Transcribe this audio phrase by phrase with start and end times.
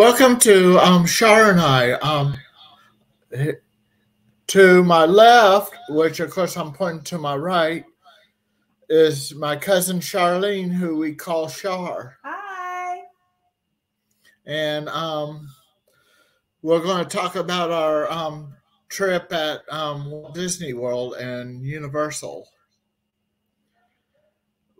[0.00, 1.92] Welcome to um, Shar and I.
[1.92, 2.34] Um,
[4.46, 7.84] to my left, which of course I'm pointing to my right,
[8.88, 12.16] is my cousin Charlene, who we call Shar.
[12.24, 13.02] Hi.
[14.46, 15.46] And um,
[16.62, 18.54] we're going to talk about our um,
[18.88, 22.48] trip at um, Walt Disney World and Universal.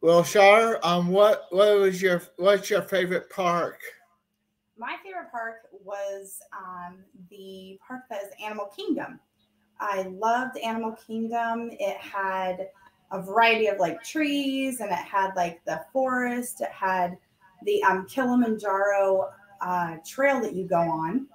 [0.01, 3.81] Well, Char, um, what what was your what's your favorite park?
[4.81, 9.21] My favorite park was um, the park that is Animal Kingdom.
[9.79, 11.69] I loved Animal Kingdom.
[11.73, 12.69] It had
[13.13, 16.63] a variety of like trees and it had like the forest.
[16.63, 17.19] It had
[17.67, 19.29] the um, Kilimanjaro
[19.61, 21.27] uh, trail that you go on.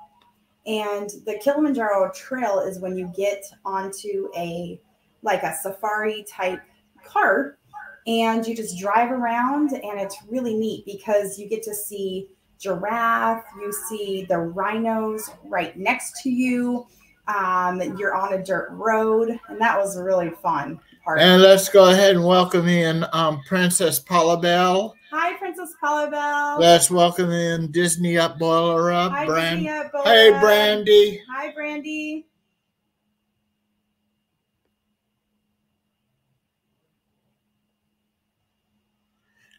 [0.66, 4.82] And the Kilimanjaro trail is when you get onto a
[5.22, 6.64] like a safari type
[7.04, 7.60] cart
[8.08, 12.28] and you just drive around and it's really neat because you get to see
[12.60, 16.88] giraffe, you see the rhinos right next to you.
[17.28, 21.20] Um, you're on a dirt road, and that was a really fun part.
[21.20, 24.96] And let's go ahead and welcome in um, Princess Paula Bell.
[25.12, 26.58] Hi, Princess Paula Bell.
[26.60, 29.12] Let's welcome in Disney Up Boiler Up.
[29.12, 30.40] Hi, Brand- Disney Up, Boiler Hey.
[30.40, 31.22] Brandy.
[31.32, 32.28] Hi, Brandy.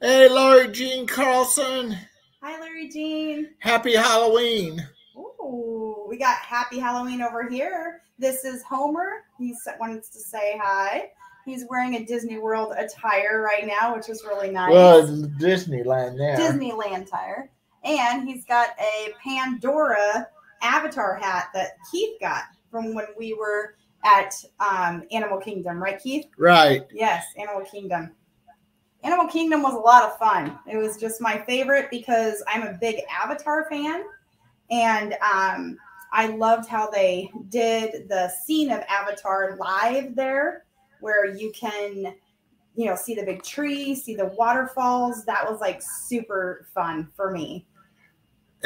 [0.00, 1.96] Hey, Laurie Jean Carlson.
[2.48, 3.48] Hi, Larry Jean.
[3.58, 4.80] Happy Halloween.
[5.16, 8.02] Ooh, we got Happy Halloween over here.
[8.20, 9.24] This is Homer.
[9.36, 11.10] He wants to say hi.
[11.44, 14.70] He's wearing a Disney World attire right now, which is really nice.
[14.70, 15.02] Well,
[15.40, 16.36] Disneyland there.
[16.36, 17.50] Disneyland attire.
[17.82, 20.28] And he's got a Pandora
[20.62, 26.26] avatar hat that Keith got from when we were at um, Animal Kingdom, right, Keith?
[26.38, 26.86] Right.
[26.92, 28.12] Yes, Animal Kingdom.
[29.06, 30.58] Animal Kingdom was a lot of fun.
[30.66, 34.02] It was just my favorite because I'm a big Avatar fan.
[34.68, 35.78] And um,
[36.12, 40.64] I loved how they did the scene of Avatar live there,
[40.98, 42.16] where you can,
[42.74, 45.24] you know, see the big tree, see the waterfalls.
[45.24, 47.64] That was like super fun for me.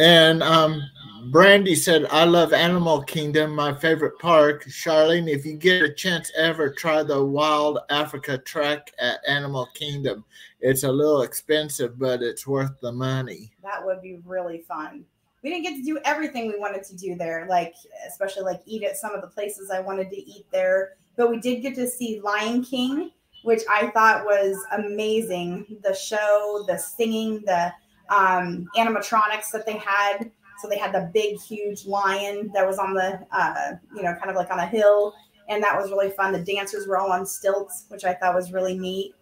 [0.00, 0.82] And um,
[1.30, 4.64] Brandy said, I love Animal Kingdom, my favorite park.
[4.64, 10.24] Charlene, if you get a chance ever, try the Wild Africa Trek at Animal Kingdom.
[10.62, 13.52] It's a little expensive, but it's worth the money.
[13.62, 15.04] That would be really fun.
[15.42, 17.74] We didn't get to do everything we wanted to do there, like
[18.08, 20.94] especially like eat at some of the places I wanted to eat there.
[21.16, 23.10] But we did get to see Lion King,
[23.42, 25.76] which I thought was amazing.
[25.82, 27.70] The show, the singing, the
[28.10, 30.30] um, animatronics that they had.
[30.60, 34.28] So they had the big, huge lion that was on the, uh, you know, kind
[34.28, 35.14] of like on a hill,
[35.48, 36.32] and that was really fun.
[36.32, 39.14] The dancers were all on stilts, which I thought was really neat.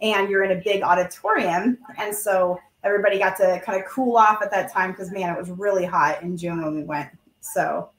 [0.00, 4.42] And you're in a big auditorium, and so everybody got to kind of cool off
[4.42, 7.10] at that time because man, it was really hot in June when we went.
[7.40, 7.90] So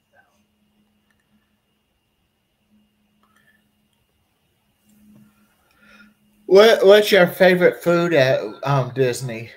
[6.48, 9.50] What What's your favorite food at um, Disney?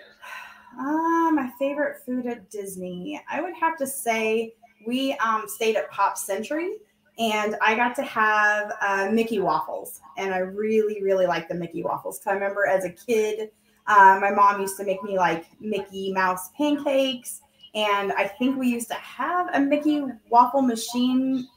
[0.82, 4.56] Uh, my favorite food at Disney, I would have to say
[4.88, 6.78] we um, stayed at Pop Century,
[7.20, 11.84] and I got to have uh, Mickey waffles, and I really, really like the Mickey
[11.84, 12.18] waffles.
[12.18, 13.52] Cause I remember as a kid,
[13.86, 17.42] uh, my mom used to make me like Mickey Mouse pancakes,
[17.76, 21.48] and I think we used to have a Mickey waffle machine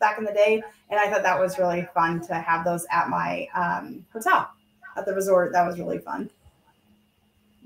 [0.00, 3.10] back in the day, and I thought that was really fun to have those at
[3.10, 4.48] my um, hotel
[4.96, 5.52] at the resort.
[5.52, 6.30] That was really fun.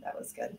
[0.02, 0.58] That was good.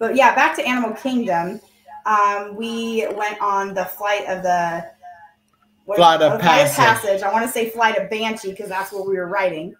[0.00, 1.60] But yeah, back to Animal Kingdom.
[2.06, 4.90] Um, we went on the flight of the
[5.84, 7.02] what- Flight of uh, Flight of Passage.
[7.04, 7.22] Passage.
[7.22, 9.74] I want to say Flight of Banshee because that's what we were writing.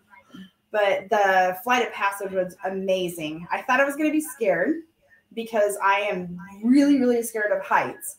[0.71, 3.47] But the Flight of Passage was amazing.
[3.51, 4.83] I thought I was going to be scared
[5.33, 8.17] because I am really, really scared of heights.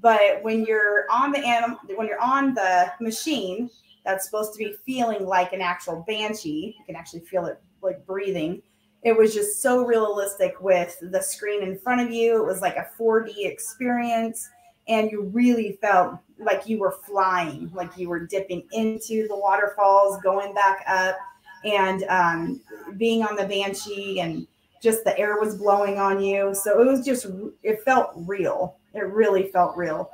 [0.00, 3.68] But when you're on the animal, when you're on the machine
[4.06, 8.04] that's supposed to be feeling like an actual banshee, you can actually feel it like
[8.06, 8.62] breathing
[9.02, 12.40] it was just so realistic with the screen in front of you.
[12.40, 14.48] It was like a 4D experience,
[14.86, 20.20] and you really felt like you were flying, like you were dipping into the waterfalls,
[20.22, 21.16] going back up,
[21.64, 22.60] and um,
[22.96, 24.46] being on the Banshee, and
[24.82, 26.54] just the air was blowing on you.
[26.54, 27.26] So it was just,
[27.62, 28.76] it felt real.
[28.94, 30.10] It really felt real.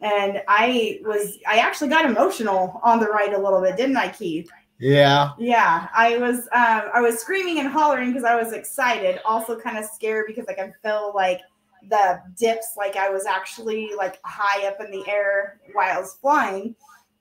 [0.00, 4.08] And I was, I actually got emotional on the ride a little bit, didn't I,
[4.08, 4.50] Keith?
[4.82, 5.30] Yeah.
[5.38, 9.78] Yeah, I was um, I was screaming and hollering because I was excited, also kind
[9.78, 11.40] of scared because like I feel like
[11.88, 16.14] the dips like I was actually like high up in the air while I was
[16.20, 16.74] flying.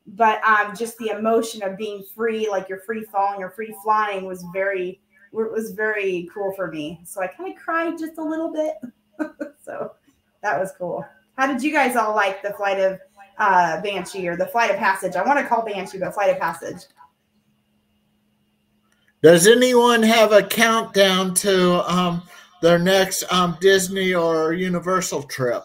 [0.08, 4.26] But um, just the emotion of being free, like you're free falling or free flying,
[4.26, 5.00] was very
[5.32, 7.00] was very cool for me.
[7.04, 8.74] So I kind of cried just a little bit.
[9.64, 9.94] so
[10.42, 11.06] That was cool.
[11.38, 13.00] How did you guys all like the flight of
[13.38, 15.16] uh, Banshee or the flight of passage?
[15.16, 16.86] I want to call Banshee, but flight of passage.
[19.22, 22.24] Does anyone have a countdown to um,
[22.62, 25.64] their next um, Disney or Universal trip?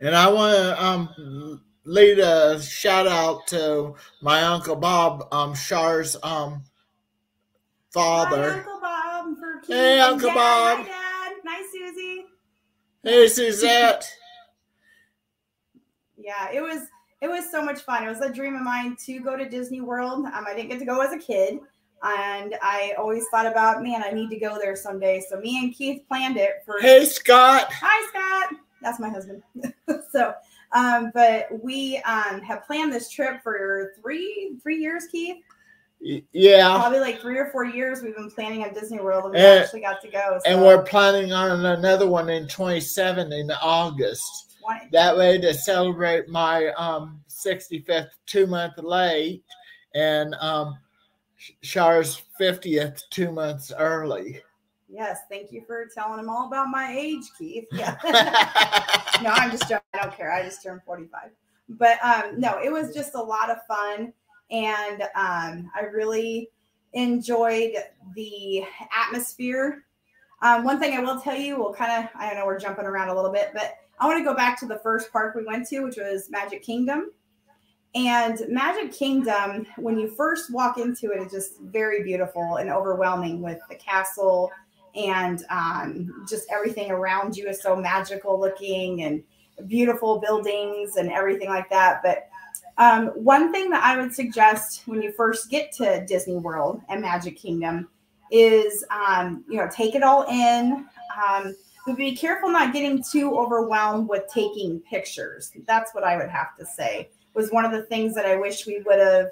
[0.00, 6.16] And I want to um, lead a shout out to my uncle Bob, um, Char's
[6.22, 6.62] um,
[7.90, 8.52] father.
[8.52, 9.36] Hi, Uncle Bob.
[9.66, 10.34] Hey, Uncle Dad.
[10.36, 10.86] Bob.
[10.86, 11.36] Hi, Dad.
[11.44, 12.24] Nice, Susie.
[13.02, 14.08] Hey, Suzette.
[16.20, 16.82] Yeah, it was
[17.20, 18.04] it was so much fun.
[18.04, 20.26] It was a dream of mine to go to Disney World.
[20.26, 21.58] Um, I didn't get to go as a kid,
[22.02, 25.22] and I always thought about, man, I need to go there someday.
[25.28, 26.80] So me and Keith planned it for.
[26.80, 27.72] Hey, Scott.
[27.72, 28.60] Hi, Scott.
[28.82, 29.42] That's my husband.
[30.12, 30.34] so,
[30.72, 35.38] um, but we um have planned this trip for three three years, Keith.
[36.00, 36.76] Yeah.
[36.78, 38.02] Probably like three or four years.
[38.02, 40.38] We've been planning on Disney World, and we And- actually got to go.
[40.46, 44.47] And we're planning on another one in 27 in August.
[44.68, 49.42] 20 That way to celebrate my um 65th two month late
[49.94, 50.78] and um
[51.62, 54.42] Char's 50th two months early.
[54.88, 57.66] Yes, thank you for telling him all about my age, Keith.
[57.72, 57.96] Yeah.
[59.22, 59.84] no, I'm just joking.
[59.94, 60.32] I don't care.
[60.32, 61.30] I just turned 45.
[61.68, 64.12] But um, no, it was just a lot of fun.
[64.50, 66.48] And um, I really
[66.94, 67.74] enjoyed
[68.16, 68.64] the
[68.96, 69.84] atmosphere.
[70.40, 72.86] Um, one thing I will tell you, we'll kind of, I don't know, we're jumping
[72.86, 75.44] around a little bit, but I want to go back to the first park we
[75.44, 77.10] went to, which was Magic Kingdom.
[77.94, 83.40] And Magic Kingdom, when you first walk into it, it's just very beautiful and overwhelming
[83.40, 84.50] with the castle
[84.94, 89.22] and um, just everything around you is so magical looking and
[89.66, 92.00] beautiful buildings and everything like that.
[92.02, 92.28] But
[92.78, 97.00] um, one thing that I would suggest when you first get to Disney World and
[97.00, 97.88] Magic Kingdom
[98.30, 100.86] is, um, you know, take it all in.
[101.26, 101.56] Um,
[101.96, 105.52] be careful not getting too overwhelmed with taking pictures.
[105.66, 107.10] That's what I would have to say.
[107.34, 109.28] Was one of the things that I wish we would have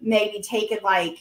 [0.00, 1.18] maybe taken like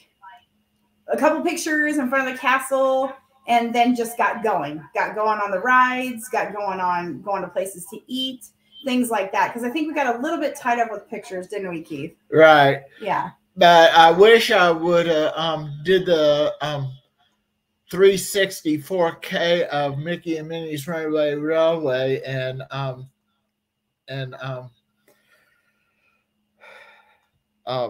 [1.08, 3.14] a couple pictures in front of the castle
[3.48, 7.48] and then just got going got going on the rides got going on going to
[7.48, 8.46] places to eat
[8.86, 11.48] things like that because i think we got a little bit tied up with pictures
[11.48, 12.82] didn't we keith right.
[13.02, 16.92] yeah But I wish I would have um did the um
[17.92, 23.10] 364k of Mickey and Minnie's Runaway Railway and um
[24.08, 24.70] and um
[27.66, 27.90] uh,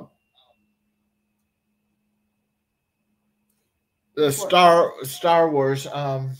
[4.16, 6.32] the Star Star Wars um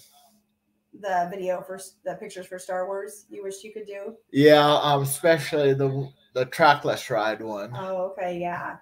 [1.00, 4.16] the video for the pictures for star wars you wish you could do?
[4.32, 7.72] Yeah um especially the the trackless ride one.
[7.76, 8.78] oh okay yeah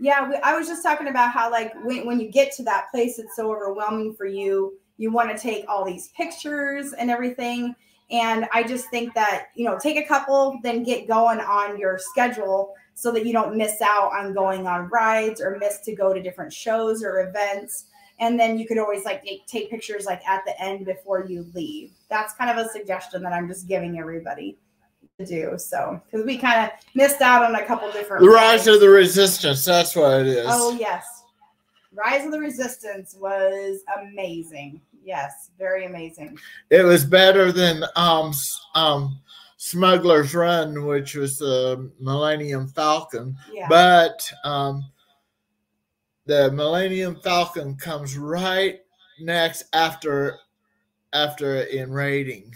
[0.00, 2.90] yeah we, i was just talking about how like when, when you get to that
[2.90, 4.78] place it's so overwhelming for you.
[4.96, 7.74] You want to take all these pictures and everything.
[8.10, 11.98] And i just think that you know take a couple then get going on your
[11.98, 16.12] schedule so that you don't miss out on going on rides or miss to go
[16.12, 17.86] to different shows or events.
[18.18, 21.46] And then you could always like take, take pictures like at the end before you
[21.54, 21.92] leave.
[22.10, 24.58] That's kind of a suggestion that i'm just giving everybody
[25.24, 28.66] do so because we kind of missed out on a couple different The Rise rides.
[28.68, 30.46] of the Resistance, that's what it is.
[30.48, 31.24] Oh yes,
[31.92, 34.80] Rise of the Resistance was amazing.
[35.04, 36.38] Yes, very amazing.
[36.70, 38.32] It was better than um
[38.74, 39.20] um
[39.56, 43.36] Smuggler's Run, which was the Millennium Falcon.
[43.52, 44.84] Yeah, But um
[46.26, 48.80] the Millennium Falcon comes right
[49.20, 50.36] next after
[51.12, 52.54] after in rating.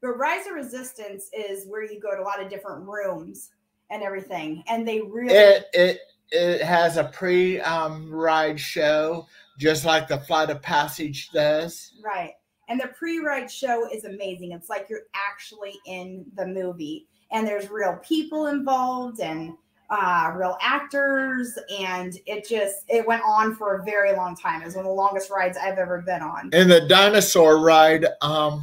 [0.00, 3.50] But Rise of Resistance is where you go to a lot of different rooms
[3.90, 6.00] and everything, and they really It it
[6.30, 9.26] it has a pre um ride show
[9.58, 11.92] just like the Flight of Passage does.
[12.02, 12.32] right.
[12.70, 14.52] And the pre-ride show is amazing.
[14.52, 19.54] It's like you're actually in the movie, and there's real people involved and
[19.88, 24.60] uh, real actors, and it just it went on for a very long time.
[24.60, 26.50] It was one of the longest rides I've ever been on.
[26.52, 28.62] And the dinosaur ride, um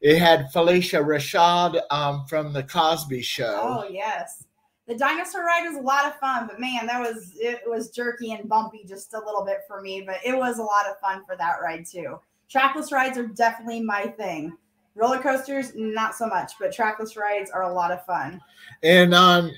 [0.00, 3.60] it had Phylicia Rashad um from the Cosby show.
[3.62, 4.44] Oh yes.
[4.86, 8.32] The dinosaur ride was a lot of fun, but man, that was it was jerky
[8.32, 11.24] and bumpy just a little bit for me, but it was a lot of fun
[11.26, 12.18] for that ride too.
[12.48, 14.56] Trackless rides are definitely my thing.
[14.94, 18.40] Roller coasters, not so much, but trackless rides are a lot of fun.
[18.82, 19.52] and on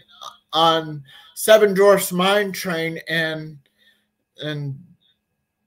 [0.53, 1.03] on
[1.35, 3.57] Seven Dwarfs Mine Train and
[4.39, 4.77] and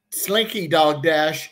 [0.10, 1.50] Slinky Dog Dash,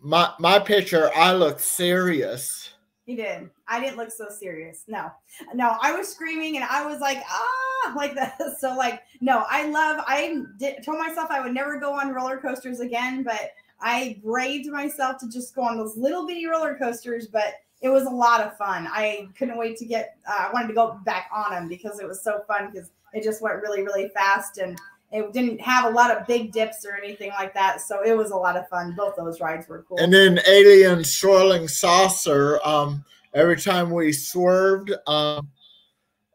[0.00, 2.74] my my picture, I look serious.
[3.06, 3.50] He did.
[3.66, 4.84] I didn't look so serious.
[4.86, 5.10] No,
[5.52, 8.38] no, I was screaming and I was like, ah, like that.
[8.60, 12.38] So, like, no, I love, I did, told myself I would never go on roller
[12.38, 17.26] coasters again, but I braved myself to just go on those little bitty roller coasters,
[17.26, 18.86] but it was a lot of fun.
[18.88, 20.18] I couldn't wait to get.
[20.28, 23.24] Uh, I wanted to go back on them because it was so fun because it
[23.24, 24.78] just went really really fast and
[25.12, 27.80] it didn't have a lot of big dips or anything like that.
[27.80, 28.94] So it was a lot of fun.
[28.96, 29.98] Both those rides were cool.
[29.98, 32.60] And then Alien Swirling Saucer.
[32.64, 35.48] Um, every time we swerved, um,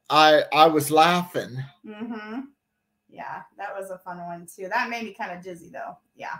[0.10, 1.58] I I was laughing.
[1.86, 2.41] Mm-hmm.
[3.10, 4.67] Yeah, that was a fun one too.
[4.70, 5.98] That made me kind of dizzy though.
[6.15, 6.36] Yeah.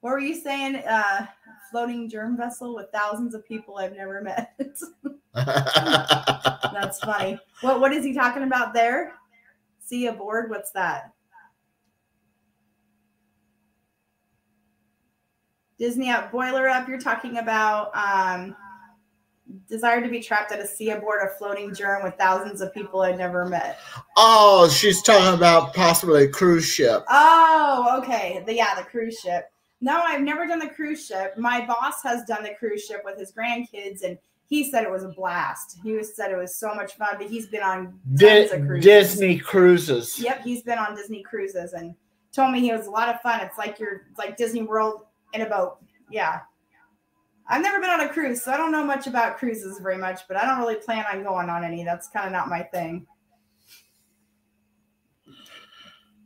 [0.00, 0.76] What were you saying?
[0.76, 1.26] Uh,
[1.70, 4.54] floating germ vessel with thousands of people I've never met.
[5.34, 7.38] That's funny.
[7.60, 9.19] What What is he talking about there?
[9.90, 10.50] See a board?
[10.50, 11.14] What's that?
[15.80, 16.86] Disney up boiler up.
[16.86, 18.54] You're talking about um,
[19.68, 23.00] desire to be trapped at a sea aboard a floating germ with thousands of people
[23.00, 23.80] I'd never met.
[24.16, 27.02] oh, she's talking about possibly a cruise ship.
[27.08, 28.44] Oh, okay.
[28.46, 29.50] The, yeah, the cruise ship.
[29.80, 31.36] No, I've never done the cruise ship.
[31.36, 34.18] My boss has done the cruise ship with his grandkids, and
[34.50, 35.78] he said it was a blast.
[35.84, 38.84] He was, said it was so much fun, but he's been on Di- cruises.
[38.84, 40.18] Disney cruises.
[40.18, 41.94] Yep, he's been on Disney cruises and
[42.32, 43.40] told me he was a lot of fun.
[43.42, 45.04] It's like you're like Disney World
[45.34, 45.78] in a boat.
[46.10, 46.40] Yeah.
[47.46, 50.22] I've never been on a cruise, so I don't know much about cruises very much,
[50.26, 51.84] but I don't really plan on going on any.
[51.84, 53.06] That's kind of not my thing.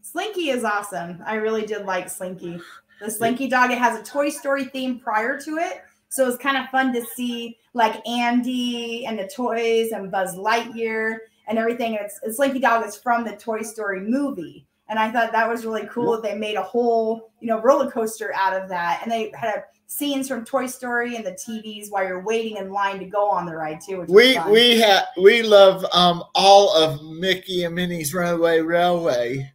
[0.00, 1.22] Slinky is awesome.
[1.26, 2.58] I really did like Slinky.
[3.02, 5.82] The Slinky dog, it has a Toy Story theme prior to it.
[6.14, 11.16] So it's kind of fun to see like Andy and the toys and Buzz Lightyear
[11.48, 11.98] and everything.
[12.00, 14.64] It's, it's Slinky Dog is from the Toy Story movie.
[14.88, 17.90] And I thought that was really cool that they made a whole, you know, roller
[17.90, 19.00] coaster out of that.
[19.02, 22.70] And they had a, scenes from Toy Story and the TVs while you're waiting in
[22.70, 24.04] line to go on the ride too.
[24.08, 29.52] We we have we love um all of Mickey and Minnie's Runaway Railway.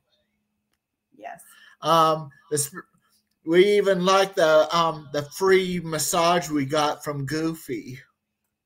[1.18, 1.42] yes.
[1.82, 2.74] Um, this,
[3.50, 8.00] we even like the um the free massage we got from Goofy.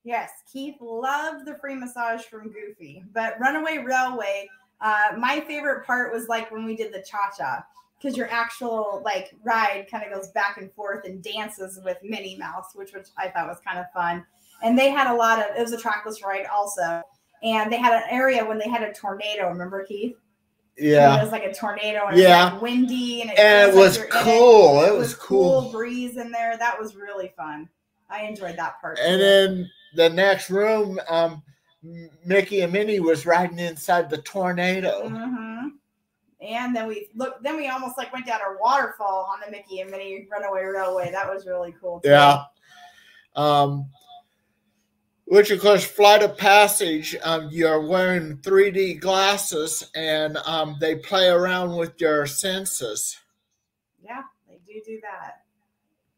[0.04, 4.46] Yes, Keith loved the free massage from Goofy, but Runaway Railway.
[4.82, 7.64] Uh, my favorite part was like when we did the cha cha,
[7.96, 12.36] because your actual like ride kind of goes back and forth and dances with Minnie
[12.36, 14.22] Mouse, which which I thought was kind of fun.
[14.62, 17.00] And they had a lot of it was a trackless ride also,
[17.42, 19.48] and they had an area when they had a tornado.
[19.48, 20.16] Remember Keith?
[20.76, 22.40] Yeah, it was like a tornado and Yeah.
[22.40, 24.82] it was like windy and it, and it like was cool.
[24.82, 25.72] It, It was was cool cool.
[25.72, 26.56] breeze in there.
[26.58, 27.68] That was really fun.
[28.10, 28.98] I enjoyed that part.
[28.98, 31.42] And then the next room, um,
[32.24, 35.08] Mickey and Minnie was riding inside the tornado.
[35.08, 35.68] hmm
[36.40, 37.42] And then we look.
[37.42, 41.10] Then we almost like went down a waterfall on the Mickey and Minnie Runaway Railway.
[41.12, 42.00] That was really cool.
[42.00, 42.10] Too.
[42.10, 42.44] Yeah.
[43.36, 43.88] Um,
[45.34, 51.26] which of course, Flight of Passage, um, you're wearing 3D glasses and um, they play
[51.26, 53.18] around with your senses.
[54.00, 55.42] Yeah, they do do that.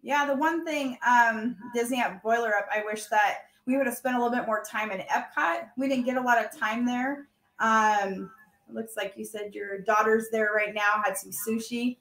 [0.03, 3.97] Yeah, the one thing um, Disney at Boiler Up, I wish that we would have
[3.97, 5.71] spent a little bit more time in Epcot.
[5.79, 7.29] We didn't get a lot of time there.
[7.59, 8.31] Um,
[8.71, 11.03] looks like you said your daughter's there right now.
[11.03, 11.97] Had some sushi.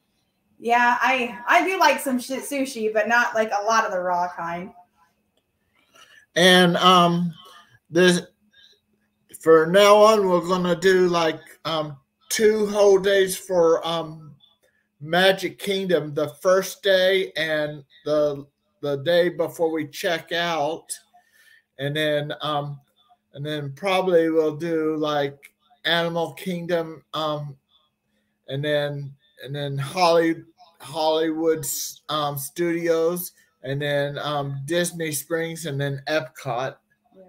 [0.60, 4.28] Yeah, I I do like some sushi, but not like a lot of the raw
[4.36, 4.74] kind.
[6.36, 7.34] And um,
[7.90, 8.22] this
[9.40, 11.98] for now on, we're gonna do like um,
[12.30, 14.36] two whole days for um,
[15.00, 16.14] Magic Kingdom.
[16.14, 18.46] The first day and the
[18.82, 20.92] the day before we check out,
[21.80, 22.80] and then um,
[23.34, 25.54] and then probably we'll do like
[25.86, 27.56] Animal Kingdom, um,
[28.48, 29.14] and then
[29.44, 30.44] and then Holly
[30.80, 31.66] Hollywood
[32.10, 33.32] um, Studios,
[33.66, 36.76] and then um, Disney Springs, and then Epcot.
[37.16, 37.24] Yeah.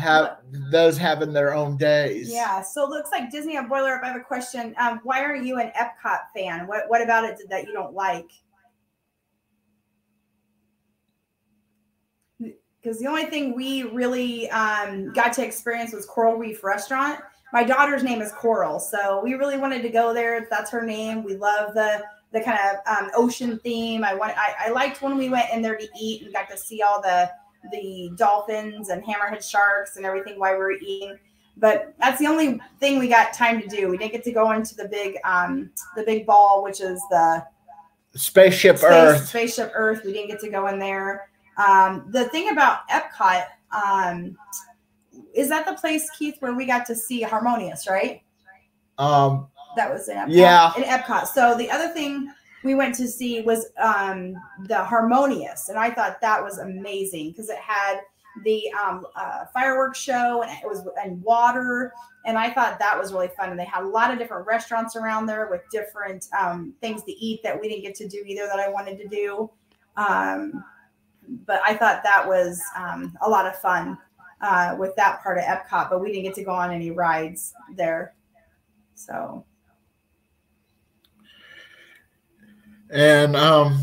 [0.00, 0.38] Have
[0.70, 2.32] those having their own days?
[2.32, 4.04] Yeah, so it looks like Disney at Boiler Up.
[4.04, 4.74] I have a question.
[4.80, 6.66] Um, why aren't you an Epcot fan?
[6.66, 8.30] What what about it that you don't like?
[12.38, 17.20] Because the only thing we really um, got to experience was Coral Reef Restaurant.
[17.52, 20.48] My daughter's name is Coral, so we really wanted to go there.
[20.50, 21.22] That's her name.
[21.22, 24.04] We love the the kind of um, ocean theme.
[24.04, 24.32] I want.
[24.36, 27.00] I, I liked when we went in there to eat and got to see all
[27.00, 27.30] the
[27.70, 31.16] the dolphins and hammerhead sharks and everything while we were eating
[31.56, 33.88] but that's the only thing we got time to do.
[33.88, 37.44] We didn't get to go into the big um the big ball, which is the
[38.14, 39.28] Spaceship space, Earth.
[39.28, 40.02] spaceship Earth.
[40.04, 41.28] We didn't get to go in there.
[41.56, 44.36] Um, the thing about Epcot, um,
[45.34, 48.22] is that the place, Keith, where we got to see Harmonious, right?
[48.98, 50.26] Um, That was in Epcot.
[50.28, 50.72] Yeah.
[50.76, 51.26] In Epcot.
[51.26, 52.32] So the other thing
[52.64, 54.34] we went to see was um,
[54.66, 58.00] the Harmonious, and I thought that was amazing because it had
[58.44, 61.92] the um, uh, fireworks show and it was and water
[62.24, 64.96] and i thought that was really fun and they had a lot of different restaurants
[64.96, 68.46] around there with different um, things to eat that we didn't get to do either
[68.46, 69.50] that i wanted to do
[69.96, 70.64] um,
[71.46, 73.98] but i thought that was um, a lot of fun
[74.40, 77.52] uh, with that part of epcot but we didn't get to go on any rides
[77.76, 78.14] there
[78.94, 79.44] so
[82.92, 83.78] and um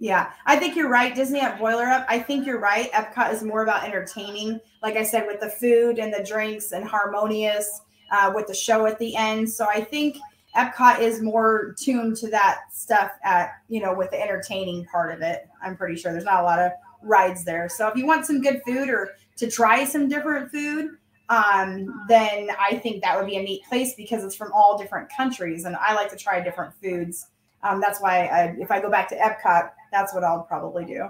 [0.00, 1.12] yeah, I think you're right.
[1.12, 2.06] Disney at Boiler Up.
[2.08, 2.90] I think you're right.
[2.92, 6.84] Epcot is more about entertaining, like I said, with the food and the drinks and
[6.84, 7.80] harmonious
[8.12, 9.50] uh, with the show at the end.
[9.50, 10.18] So I think
[10.56, 15.20] Epcot is more tuned to that stuff at you know with the entertaining part of
[15.20, 15.48] it.
[15.62, 17.68] I'm pretty sure there's not a lot of rides there.
[17.68, 20.96] So if you want some good food or to try some different food,
[21.28, 25.10] um, then I think that would be a neat place because it's from all different
[25.14, 27.26] countries, and I like to try different foods.
[27.62, 31.08] Um, that's why I, if I go back to Epcot, that's what I'll probably do.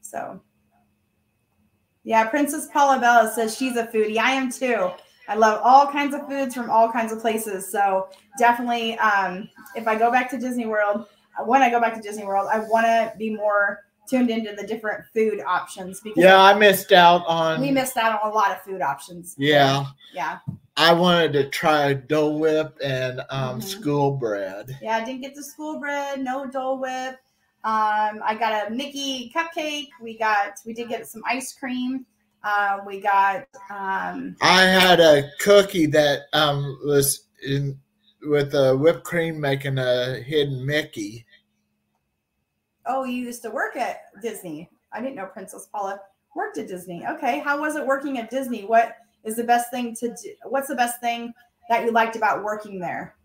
[0.00, 0.40] So,
[2.04, 4.18] yeah, Princess Paula Bella says she's a foodie.
[4.18, 4.90] I am too.
[5.28, 7.70] I love all kinds of foods from all kinds of places.
[7.70, 8.08] So
[8.38, 11.06] definitely, um, if I go back to Disney World,
[11.44, 14.66] when I go back to Disney World, I want to be more tuned into the
[14.66, 17.60] different food options because yeah, I missed out on.
[17.60, 19.34] We missed out on a lot of food options.
[19.36, 20.38] Yeah, yeah.
[20.78, 23.60] I wanted to try Dole Whip and um, mm-hmm.
[23.60, 24.76] school bread.
[24.82, 26.22] Yeah, I didn't get the school bread.
[26.22, 27.16] No Dole Whip.
[27.64, 29.88] Um, I got a Mickey cupcake.
[30.00, 32.04] We got we did get some ice cream.
[32.44, 33.48] Uh, we got.
[33.70, 37.78] Um, I had a cookie that um, was in
[38.22, 41.24] with a whipped cream making a hidden Mickey.
[42.84, 44.70] Oh, you used to work at Disney.
[44.92, 46.00] I didn't know Princess Paula
[46.34, 47.04] worked at Disney.
[47.06, 48.64] Okay, how was it working at Disney?
[48.64, 50.32] What is the best thing to do?
[50.44, 51.34] What's the best thing
[51.68, 53.16] that you liked about working there?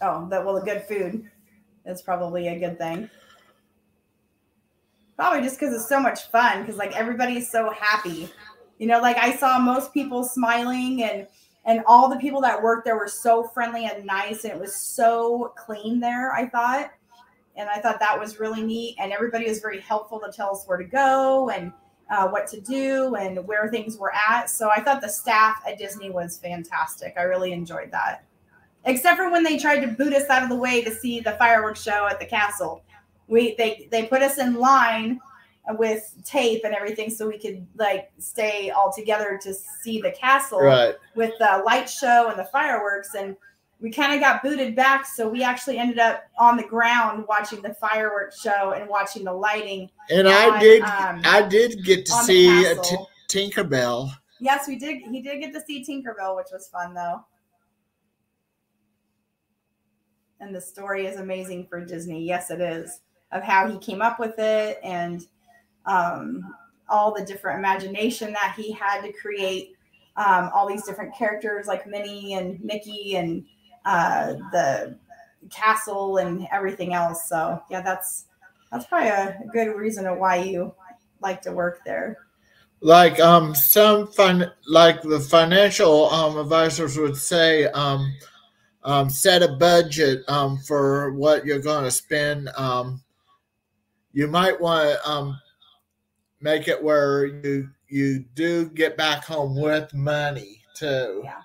[0.00, 1.30] Oh, that well, good food
[1.86, 3.08] is probably a good thing.
[5.16, 8.28] Probably just because it's so much fun, because like everybody's so happy.
[8.78, 11.28] You know, like I saw most people smiling and
[11.64, 14.74] and all the people that worked there were so friendly and nice and it was
[14.74, 16.90] so clean there, I thought.
[17.54, 18.96] And I thought that was really neat.
[18.98, 21.72] And everybody was very helpful to tell us where to go and
[22.10, 24.50] uh, what to do and where things were at.
[24.50, 27.14] So I thought the staff at Disney was fantastic.
[27.16, 28.24] I really enjoyed that
[28.84, 31.32] except for when they tried to boot us out of the way to see the
[31.32, 32.82] fireworks show at the castle.
[33.28, 35.20] We they they put us in line
[35.70, 40.60] with tape and everything so we could like stay all together to see the castle
[40.60, 40.96] right.
[41.14, 43.36] with the light show and the fireworks and
[43.82, 47.60] we kind of got booted back so we actually ended up on the ground watching
[47.60, 52.06] the fireworks show and watching the lighting and on, i did um, i did get
[52.06, 52.96] to see t-
[53.28, 54.10] tinkerbell.
[54.40, 57.24] Yes we did he did get to see tinkerbell which was fun though.
[60.40, 62.24] And the story is amazing for Disney.
[62.24, 65.26] Yes, it is of how he came up with it and
[65.86, 66.54] um,
[66.88, 69.76] all the different imagination that he had to create
[70.16, 73.44] um, all these different characters like Minnie and Mickey and
[73.84, 74.96] uh, the
[75.50, 77.28] castle and everything else.
[77.28, 78.26] So yeah, that's
[78.70, 80.74] that's probably a good reason of why you
[81.20, 82.18] like to work there.
[82.80, 88.12] Like um some fun like the financial um advisors would say um
[88.84, 92.48] um, set a budget um, for what you're going to spend.
[92.56, 93.02] Um,
[94.12, 95.40] you might want to um,
[96.40, 101.20] make it where you you do get back home with money too.
[101.24, 101.42] Yeah,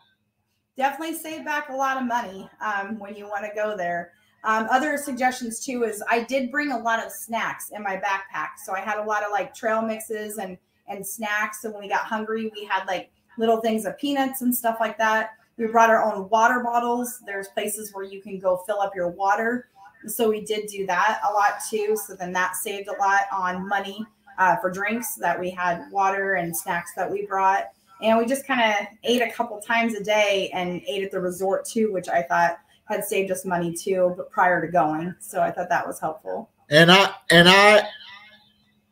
[0.77, 4.13] definitely save back a lot of money um, when you want to go there.
[4.43, 8.49] Um, other suggestions too is I did bring a lot of snacks in my backpack,
[8.63, 11.61] so I had a lot of like trail mixes and and snacks.
[11.61, 14.97] So when we got hungry, we had like little things of peanuts and stuff like
[14.97, 15.31] that.
[15.57, 17.21] We brought our own water bottles.
[17.25, 19.67] There's places where you can go fill up your water.
[20.05, 21.97] So we did do that a lot too.
[22.07, 24.05] So then that saved a lot on money
[24.37, 27.71] uh, for drinks that we had water and snacks that we brought.
[28.01, 31.19] And we just kind of ate a couple times a day and ate at the
[31.19, 35.15] resort too, which I thought had saved us money too, but prior to going.
[35.19, 36.49] So I thought that was helpful.
[36.69, 37.79] And I and I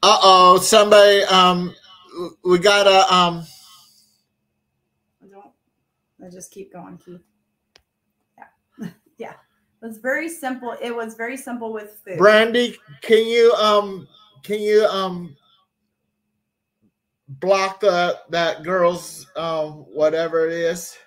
[0.03, 1.73] uh oh, somebody um
[2.43, 3.45] we got a um
[5.23, 5.51] I don't,
[6.25, 7.21] I just keep going, Keith.
[8.37, 8.89] Yeah.
[9.17, 9.33] yeah.
[9.81, 10.75] It was very simple.
[10.81, 12.17] It was very simple with food.
[12.17, 14.07] Brandy, can you um
[14.43, 15.35] can you um
[17.27, 20.97] block the that girl's um whatever it is?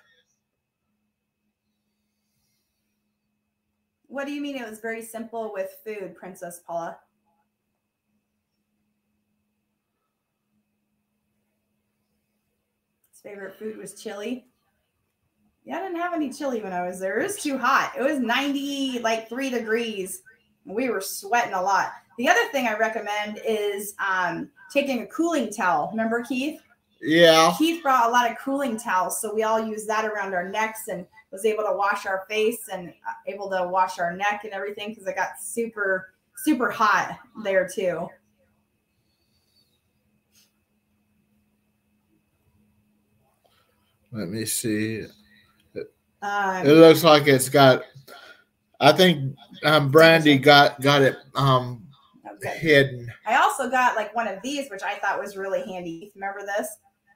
[4.07, 6.97] What do you mean it was very simple with food, Princess Paula?
[13.11, 14.47] His favorite food was chili.
[15.63, 17.19] Yeah, I didn't have any chili when I was there.
[17.19, 17.93] It was too hot.
[17.97, 20.23] It was 90, like three degrees.
[20.65, 21.91] We were sweating a lot.
[22.17, 25.89] The other thing I recommend is um, taking a cooling towel.
[25.91, 26.61] Remember, Keith?
[27.01, 27.53] Yeah.
[27.57, 30.87] Keith brought a lot of cooling towels, so we all used that around our necks
[30.89, 34.53] and was able to wash our face and uh, able to wash our neck and
[34.53, 38.07] everything because it got super super hot there too.
[44.11, 45.05] Let me see.
[46.21, 47.83] Um, It looks like it's got.
[48.79, 51.85] I think um, Brandy got got it um.
[52.43, 53.11] Hidden.
[53.25, 56.11] I also got like one of these, which I thought was really handy.
[56.15, 56.67] Remember this?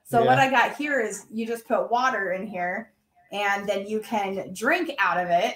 [0.04, 0.26] So Yeah.
[0.28, 2.92] what I got here is you just put water in here,
[3.32, 5.56] and then you can drink out of it,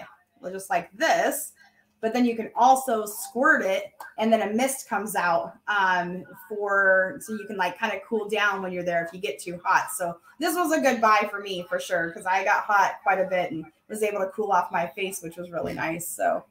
[0.51, 1.53] just like this.
[1.99, 3.85] But then you can also squirt it,
[4.19, 8.29] and then a mist comes out um, for so you can like kind of cool
[8.29, 9.89] down when you're there if you get too hot.
[9.91, 13.19] So this was a good buy for me for sure because I got hot quite
[13.19, 16.07] a bit and was able to cool off my face, which was really nice.
[16.07, 16.45] So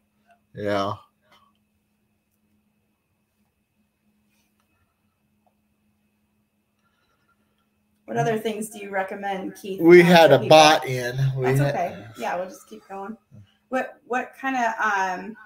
[0.52, 0.94] Yeah.
[8.06, 9.80] What other things do you recommend, Keith?
[9.80, 10.48] We had a people?
[10.56, 11.16] bot in.
[11.36, 12.04] We That's had- okay.
[12.18, 13.16] Yeah, we'll just keep going.
[13.68, 15.36] What what kind of um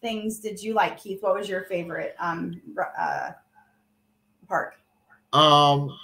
[0.00, 1.22] things did you like, Keith?
[1.22, 2.60] What was your favorite um
[2.98, 3.30] uh
[4.48, 4.74] park?
[5.32, 5.96] Um,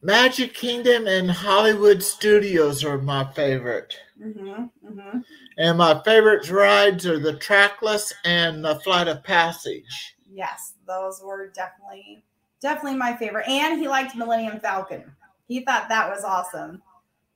[0.00, 3.94] Magic Kingdom and Hollywood Studios are my favorite.
[4.22, 4.88] Mm-hmm.
[4.88, 5.18] Mm-hmm.
[5.58, 10.14] And my favorite rides are the Trackless and the Flight of Passage.
[10.30, 12.24] Yes, those were definitely
[12.60, 13.48] definitely my favorite.
[13.48, 15.04] And he liked Millennium Falcon.
[15.48, 16.82] He thought that was awesome.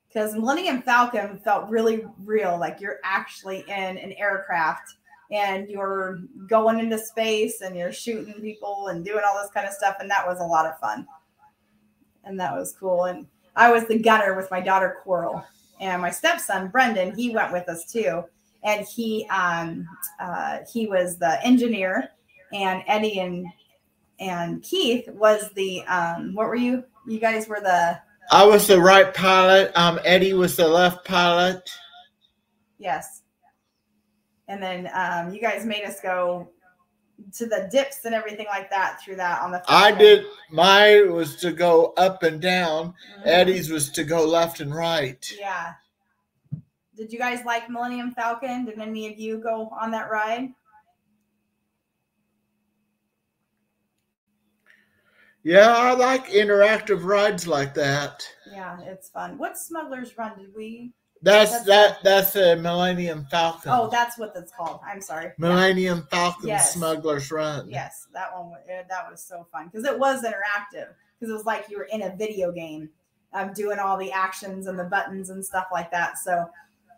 [0.09, 4.95] Because Millennium Falcon felt really real, like you're actually in an aircraft
[5.31, 9.73] and you're going into space and you're shooting people and doing all this kind of
[9.73, 9.97] stuff.
[10.01, 11.07] And that was a lot of fun.
[12.25, 13.05] And that was cool.
[13.05, 15.45] And I was the gunner with my daughter Coral.
[15.81, 18.25] And my stepson, Brendan, he went with us too.
[18.65, 19.87] And he um
[20.19, 22.11] uh he was the engineer
[22.53, 23.47] and Eddie and
[24.21, 26.85] and Keith was the um what were you?
[27.07, 27.99] You guys were the
[28.31, 29.73] I was the right pilot.
[29.75, 31.69] Um, Eddie was the left pilot.
[32.79, 33.23] yes.
[34.49, 36.51] And then um you guys made us go
[37.35, 40.25] to the dips and everything like that through that on the I did.
[40.51, 42.95] Mine was to go up and down.
[43.19, 43.27] Mhm.
[43.27, 45.25] Eddie's was to go left and right.
[45.39, 45.73] Yeah.
[46.97, 48.65] Did you guys like Millennium Falcon?
[48.67, 50.49] Did any of you go on that ride?
[55.42, 58.22] Yeah, I like interactive rides like that.
[58.50, 59.38] Yeah, it's fun.
[59.38, 60.92] What Smuggler's Run did we?
[61.22, 61.98] That's That's that.
[62.03, 63.72] That's a Millennium Falcon.
[63.74, 64.81] Oh, that's what that's called.
[64.87, 65.26] I'm sorry.
[65.26, 65.33] Yeah.
[65.38, 66.74] Millennium Falcon Yes.
[66.74, 67.68] Smuggler's Run.
[67.70, 68.53] Yes, that one.
[68.68, 70.88] eh, That was so fun because it was interactive.
[71.18, 72.88] Because it was like you were in a video game,
[73.35, 76.16] um, doing all the actions and the buttons and stuff like that.
[76.18, 76.48] So,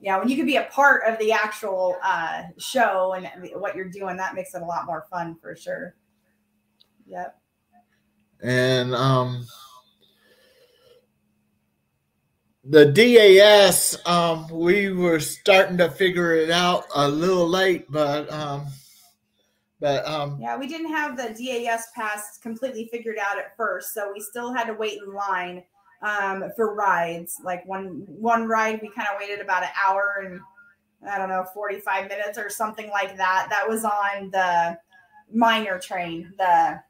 [0.01, 3.29] yeah, when you could be a part of the actual uh, show and
[3.61, 5.97] what you're doing, that makes it a lot more fun for sure.
[7.07, 7.37] Yep.
[8.43, 9.47] And um
[12.65, 18.67] the DAS um we were starting to figure it out a little late but um
[19.81, 24.13] but um Yeah, we didn't have the DAS pass completely figured out at first, so
[24.13, 25.65] we still had to wait in line
[26.03, 27.41] um, for rides.
[27.43, 30.41] Like one one ride, we kind of waited about an hour and
[31.11, 33.49] I don't know, forty five minutes or something like that.
[33.51, 34.79] That was on the
[35.33, 36.33] minor train.
[36.39, 36.81] The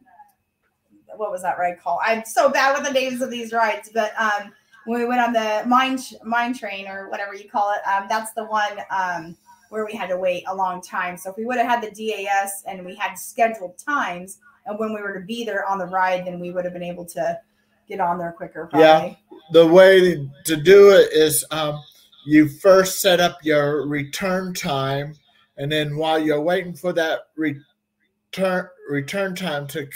[1.16, 2.00] what was that ride called?
[2.04, 4.52] I'm so bad with the names of these rides, but um,
[4.86, 8.32] when we went on the mine mine train or whatever you call it, um, that's
[8.32, 8.78] the one.
[8.90, 9.36] Um,
[9.68, 11.16] where we had to wait a long time.
[11.16, 14.92] So if we would have had the DAS and we had scheduled times and when
[14.92, 17.40] we were to be there on the ride, then we would have been able to
[17.88, 18.66] get on there quicker.
[18.66, 19.18] Probably.
[19.30, 19.38] Yeah.
[19.52, 21.82] the way to do it is um
[22.24, 25.14] you first set up your return time
[25.56, 29.88] and then while you're waiting for that return return time to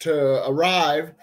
[0.00, 1.14] to arrive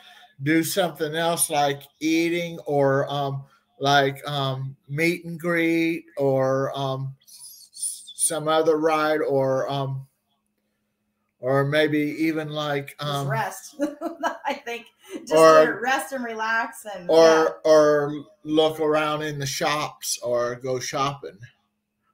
[0.43, 3.43] do something else like eating or um
[3.79, 10.07] like um meet and greet or um some other ride or um
[11.39, 13.75] or maybe even like Just um rest.
[14.45, 17.47] I think just or- to rest and relax and or yeah.
[17.65, 21.37] or look around in the shops or go shopping.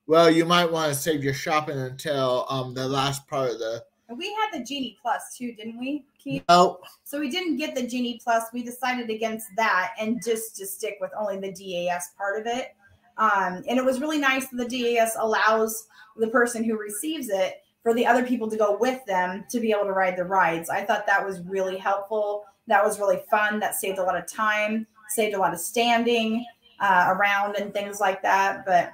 [0.06, 3.84] Well, you might want to save your shopping until um the last part of the.
[4.10, 6.43] And we had the Genie Plus too, didn't we, Keith?
[6.50, 8.46] Oh, So we didn't get the Genie Plus.
[8.54, 12.76] We decided against that and just to stick with only the DAS part of it.
[13.17, 17.62] Um, and it was really nice that the DAS allows the person who receives it
[17.84, 20.70] for the other people to go with them to be able to ride the rides.
[20.70, 22.46] I thought that was really helpful.
[22.67, 23.60] That was really fun.
[23.60, 26.46] That saved a lot of time, saved a lot of standing
[26.80, 28.65] uh, around and things like that.
[28.65, 28.91] But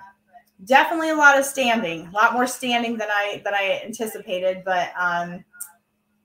[0.65, 4.91] definitely a lot of standing, a lot more standing than I than I anticipated, but
[4.99, 5.43] um,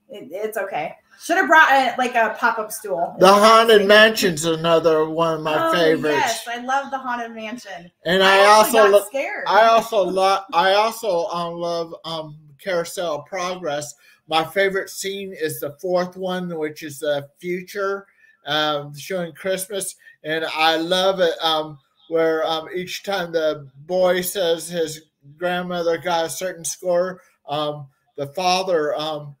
[0.09, 0.95] it, it's okay.
[1.21, 3.13] Should have brought a, like a pop up stool.
[3.19, 6.15] The Haunted Mansion's another one of my oh, favorites.
[6.17, 7.91] Yes, I love the Haunted Mansion.
[8.05, 9.43] And I, I, also lo- scared.
[9.45, 13.93] I also love I also um, love um, Carousel Progress.
[14.29, 18.05] My favorite scene is the fourth one, which is the future,
[18.45, 24.67] um, showing Christmas, and I love it um, where um, each time the boy says
[24.67, 25.01] his
[25.37, 29.35] grandmother got a certain score, um, the father um,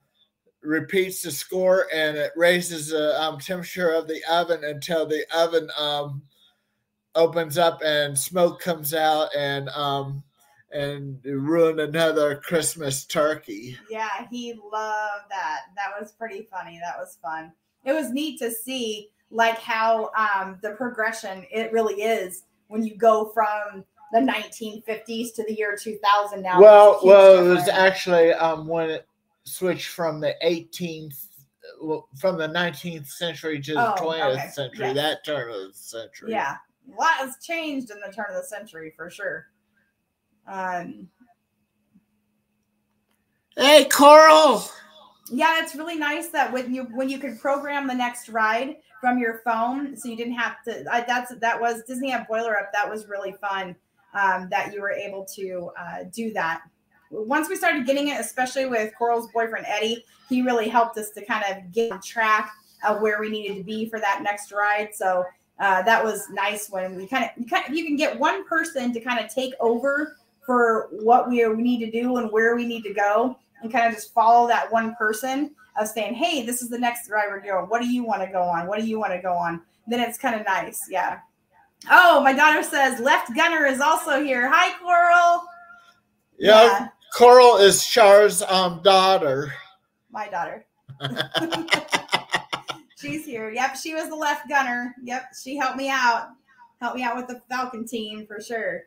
[0.61, 5.69] repeats the score, and it raises the um, temperature of the oven until the oven
[5.77, 6.21] um,
[7.15, 10.23] opens up and smoke comes out, and um,
[10.71, 13.75] and ruin another Christmas turkey.
[13.89, 15.61] Yeah, he loved that.
[15.75, 16.79] That was pretty funny.
[16.83, 17.51] That was fun.
[17.85, 22.95] It was neat to see like how um the progression it really is when you
[22.95, 26.59] go from the 1950s to the year 2000 now.
[26.61, 29.05] well, It's a huge well, it was actually um, when it
[29.43, 31.27] switched from the 18th,
[31.81, 34.47] well, from the 19th century to the Oh, 20th okay.
[34.49, 34.85] century.
[34.87, 34.95] Yes.
[34.95, 36.31] That turn of the century.
[36.31, 36.55] yeah,
[36.87, 39.47] a lot has changed in the turn of the century for sure.
[40.47, 41.07] Um,
[43.57, 44.63] Hey, Coral.
[45.31, 49.17] Yeah, it's really nice that when you when you could program the next ride from
[49.17, 50.85] your phone, so you didn't have to.
[50.91, 52.71] I, that's that was Disney at Boiler Up.
[52.73, 53.75] That was really fun.
[54.13, 56.63] Um, that you were able to uh, do that.
[57.11, 61.23] Once we started getting it, especially with Coral's boyfriend Eddie, he really helped us to
[61.23, 62.51] kind of get track
[62.87, 64.89] of where we needed to be for that next ride.
[64.95, 65.25] So
[65.59, 68.47] uh, that was nice when we kind of you kind of you can get one
[68.47, 72.65] person to kind of take over for what we need to do and where we
[72.65, 76.61] need to go, and kind of just follow that one person of saying, "Hey, this
[76.61, 77.69] is the next ride we're going.
[77.69, 78.67] What do you want to go on?
[78.67, 81.19] What do you want to go on?" Then it's kind of nice, yeah.
[81.89, 84.49] Oh, my daughter says Left Gunner is also here.
[84.51, 85.43] Hi, Coral.
[86.37, 89.53] Yeah, Coral is Char's um, daughter.
[90.11, 90.65] my daughter.
[92.99, 93.49] She's here.
[93.49, 94.93] Yep, she was the left gunner.
[95.03, 96.31] Yep, she helped me out.
[96.81, 98.83] Helped me out with the Falcon team for sure.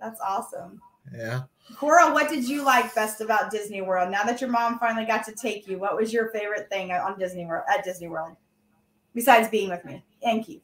[0.00, 0.80] That's awesome.
[1.14, 1.42] Yeah.
[1.76, 4.10] Cora, what did you like best about Disney World?
[4.10, 7.18] Now that your mom finally got to take you, what was your favorite thing on
[7.18, 8.36] Disney World at Disney World?
[9.14, 10.62] Besides being with me and Keith.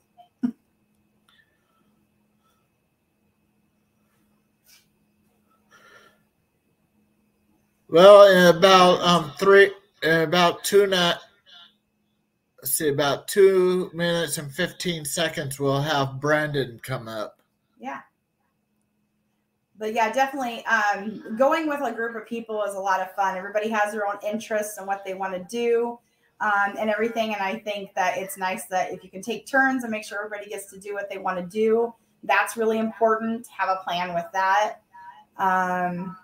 [7.88, 9.70] Well, in about um three,
[10.02, 11.20] in about two not.
[12.60, 17.40] Let's see, about two minutes and fifteen seconds, we'll have Brandon come up.
[17.78, 18.00] Yeah.
[19.84, 23.36] But yeah, definitely um, going with a group of people is a lot of fun.
[23.36, 25.98] Everybody has their own interests and what they want to do
[26.40, 27.34] um, and everything.
[27.34, 30.24] And I think that it's nice that if you can take turns and make sure
[30.24, 31.92] everybody gets to do what they want to do,
[32.22, 33.46] that's really important.
[33.48, 34.76] Have a plan with that.
[35.36, 36.16] Um,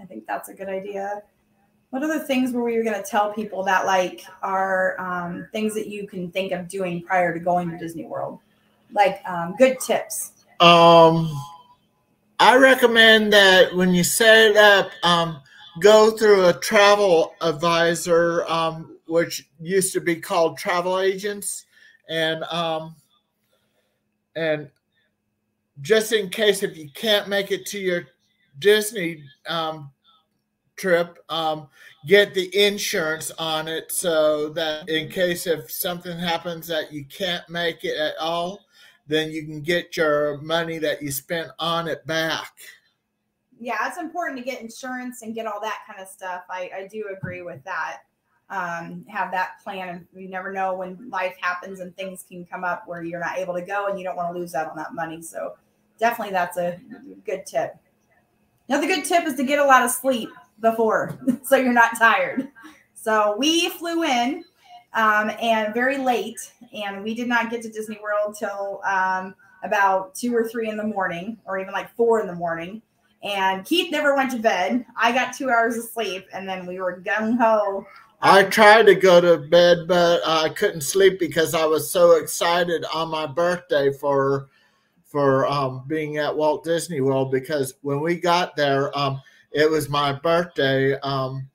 [0.00, 1.24] I think that's a good idea.
[1.90, 5.88] What other things were we going to tell people that like are um, things that
[5.88, 8.38] you can think of doing prior to going to Disney World?
[8.92, 10.34] Like um, good tips.
[10.60, 11.36] Um,
[12.40, 15.40] I recommend that when you set it up, um,
[15.80, 21.64] go through a travel advisor, um, which used to be called travel agents,
[22.08, 22.94] and um,
[24.36, 24.70] and
[25.80, 28.04] just in case if you can't make it to your
[28.60, 29.90] Disney um,
[30.76, 31.68] trip, um,
[32.06, 37.48] get the insurance on it so that in case if something happens that you can't
[37.48, 38.64] make it at all,
[39.08, 42.52] then you can get your money that you spent on it back.
[43.58, 46.42] yeah, it's important to get insurance and get all that kind of stuff.
[46.48, 47.98] I, I do agree with that.
[48.50, 52.64] Um, have that plan, and you never know when life happens and things can come
[52.64, 54.76] up where you're not able to go, and you don't want to lose out on
[54.76, 55.20] that money.
[55.20, 55.56] So,
[55.98, 56.80] definitely, that's a
[57.26, 57.76] good tip.
[58.68, 62.48] Another good tip is to get a lot of sleep before, so you're not tired.
[62.94, 64.44] So we flew in
[64.94, 70.14] um, and very late, and we did not get to Disney World till um, about
[70.14, 72.82] two or three in the morning, or even like four in the morning.
[73.22, 74.86] And Keith never went to bed.
[74.96, 77.86] I got two hours of sleep, and then we were gung ho.
[78.20, 82.84] I tried to go to bed, but I couldn't sleep because I was so excited
[82.92, 84.48] on my birthday for
[85.04, 87.30] for um, being at Walt Disney World.
[87.30, 89.20] Because when we got there, um,
[89.52, 90.98] it was my birthday.
[91.00, 91.48] Um,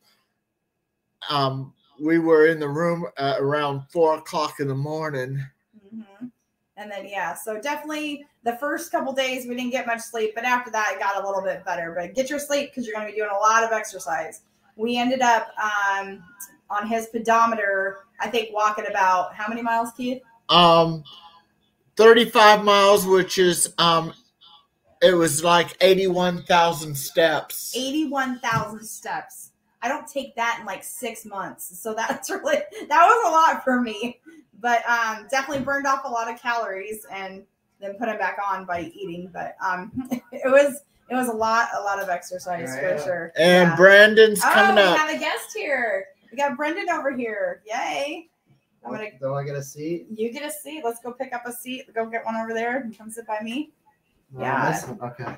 [1.29, 5.39] um, we were in the room uh, around four o'clock in the morning.
[5.95, 6.31] Mhm.
[6.75, 10.43] And then yeah, so definitely the first couple days we didn't get much sleep, but
[10.43, 11.93] after that it got a little bit better.
[11.97, 14.41] But get your sleep because you're going to be doing a lot of exercise.
[14.75, 16.23] We ended up um,
[16.69, 20.21] on his pedometer, I think walking about how many miles, Keith?
[20.49, 21.03] Um,
[21.95, 24.13] thirty-five miles, which is um,
[25.01, 27.75] it was like eighty-one thousand steps.
[27.75, 29.42] 81,000 steps.
[29.83, 31.77] I don't take that in like six months.
[31.79, 34.19] So that's really, that was a lot for me.
[34.59, 37.43] But um, definitely burned off a lot of calories and
[37.81, 39.29] then put them back on by eating.
[39.33, 39.91] But um,
[40.31, 42.97] it was, it was a lot, a lot of exercise Right.
[42.97, 43.31] for sure.
[43.35, 43.75] And Yeah.
[43.75, 46.05] Brandon's Oh, coming we have a guest here.
[46.31, 47.61] We got Brendan over here.
[47.67, 48.29] Yay.
[48.85, 50.07] I'm gonna Don't I get a seat?
[50.13, 50.81] you get a seat.
[50.83, 51.93] Let's go pick up a seat.
[51.93, 53.71] Go get one over there and come sit by me.
[54.33, 54.81] No, Yeah.
[55.03, 55.35] Okay.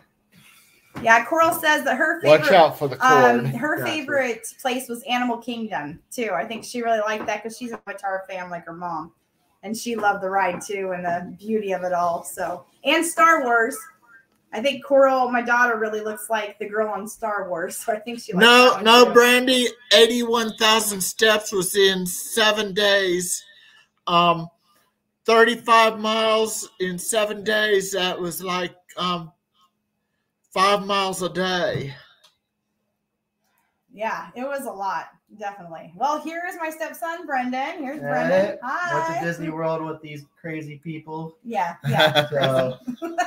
[1.02, 3.12] Yeah, Coral says that her favorite Watch out for the cord.
[3.12, 3.92] Um, her Gotcha.
[3.92, 6.32] favorite place was Animal Kingdom too.
[6.34, 9.12] I think she really liked that because she's a Avatar fan like her mom,
[9.64, 12.24] and she loved the ride too and the beauty of it all.
[12.24, 13.78] So and Star Wars.
[14.54, 17.76] I think Coral, my daughter, really looks like the girl on Star Wars.
[17.86, 19.12] So I think she likes no, one, no, too.
[19.12, 19.68] Brandy.
[19.94, 23.44] Eighty-one thousand steps was in seven days.
[24.08, 24.48] Um,
[25.26, 27.92] thirty-five miles in seven days.
[27.92, 29.34] That was like um,
[30.56, 31.94] five miles a day.
[33.94, 35.92] Yeah, it was a lot, definitely.
[35.98, 37.80] Well, here is my stepson, Brendan.
[37.84, 38.46] Here's Hey, Brendan.
[38.48, 39.20] Went Hi.
[39.20, 41.36] to Disney World with these crazy people.
[41.44, 42.78] Yeah, yeah, So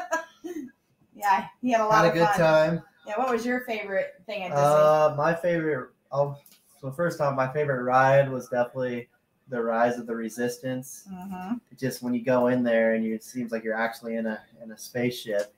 [1.14, 1.46] yeah.
[1.60, 2.38] He had a lot had a of good fun.
[2.38, 2.82] time.
[3.06, 3.18] Yeah.
[3.18, 4.62] What was your favorite thing at Disney?
[4.64, 5.90] Uh, my favorite.
[6.10, 6.34] Oh,
[6.80, 9.08] so first off, my favorite ride was definitely
[9.50, 11.04] the Rise of the Resistance.
[11.12, 11.56] Mm-hmm.
[11.78, 14.40] Just when you go in there and you, it seems like you're actually in a
[14.62, 15.54] in a spaceship.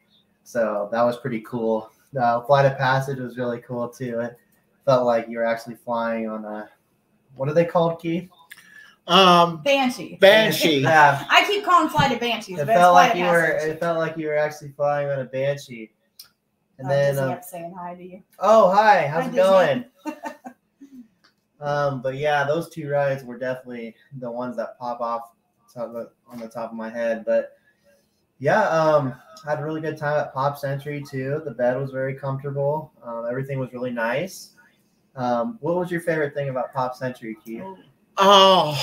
[0.50, 1.92] So that was pretty cool.
[2.12, 4.18] The Flight of Passage was really cool too.
[4.18, 4.36] It
[4.84, 6.68] felt like you were actually flying on a
[7.36, 8.28] what are they called, Keith?
[9.06, 10.16] Um, Banshee.
[10.20, 10.80] Banshee.
[10.82, 13.44] Yeah, I keep calling flight of banshees, it felt like of you were.
[13.58, 15.92] It felt like you were actually flying on a banshee.
[16.78, 18.22] And Oh, then, Disney uh, up saying hi to you.
[18.40, 19.42] oh hi, how's Hi, it Disney.
[19.42, 19.84] going?
[21.60, 25.32] Um, but yeah, those two rides were definitely the ones that pop off
[25.72, 27.22] top of, on the top of my head.
[27.26, 27.52] But
[28.40, 29.14] yeah, um,
[29.46, 31.42] had a really good time at Pop Century too.
[31.44, 32.92] The bed was very comfortable.
[33.04, 34.54] Um, everything was really nice.
[35.14, 37.62] Um, what was your favorite thing about Pop Century, Keith?
[38.16, 38.82] Oh,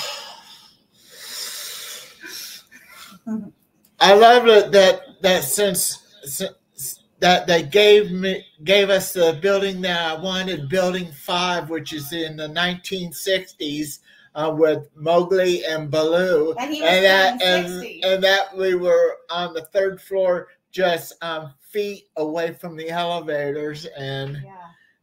[3.99, 10.17] I love that that since, since that they gave me gave us the building that
[10.17, 13.99] I wanted, Building Five, which is in the 1960s
[14.37, 18.03] uh, with Mowgli and Baloo, And he was and that and, 60.
[18.03, 23.85] and that we were on the third floor, just um, feet away from the elevators,
[23.97, 24.53] and yeah.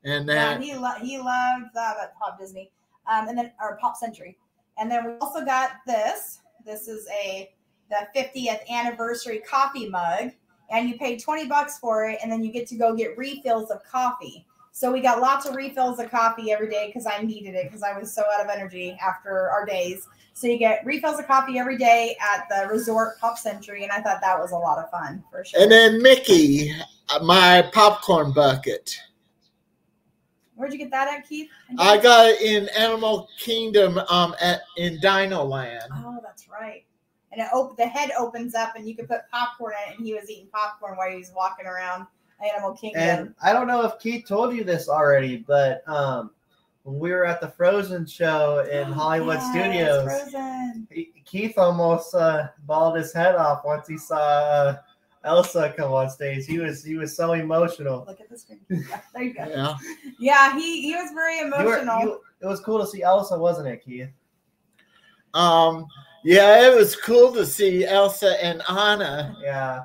[0.04, 2.70] and Yeah, that he lo- he loved uh, Pop Disney,
[3.12, 4.38] um, and then or Pop Century,
[4.78, 6.38] and then we also got this.
[6.64, 7.52] This is a
[7.90, 10.30] the 50th anniversary coffee mug,
[10.70, 13.70] and you pay 20 bucks for it, and then you get to go get refills
[13.70, 14.46] of coffee.
[14.76, 17.84] So we got lots of refills of coffee every day because I needed it because
[17.84, 20.08] I was so out of energy after our days.
[20.32, 24.00] So you get refills of coffee every day at the resort Pop Century, and I
[24.00, 25.62] thought that was a lot of fun for sure.
[25.62, 26.72] and then Mickey,
[27.22, 28.98] my popcorn bucket.
[30.56, 31.50] Where'd you get that at, Keith?
[31.78, 35.84] I got it in Animal Kingdom um at in Dino Land.
[35.92, 36.84] Oh, that's right.
[37.30, 39.98] And it op- the head opens up, and you can put popcorn in it.
[39.98, 42.08] And he was eating popcorn while he was walking around
[42.52, 43.00] Animal Kingdom.
[43.02, 46.30] And I don't know if Keith told you this already, but um,
[46.82, 50.88] when we were at the Frozen show in Hollywood Yes, Studios, Frozen.
[50.90, 54.76] he- Keith almost uh, balled his head off once he saw uh,
[55.24, 56.44] Elsa come on stage.
[56.46, 58.04] He was he was so emotional.
[58.06, 58.60] Look at the screen.
[58.68, 59.46] Yeah, there you go.
[59.48, 59.74] Yeah.
[60.18, 62.00] Yeah, he he was very You were- emotional.
[62.00, 64.10] you- it was cool to see Elsa, wasn't it, Keith?
[65.32, 65.86] Um
[66.24, 69.36] yeah, it was cool to see Elsa and Anna.
[69.42, 69.84] Yeah.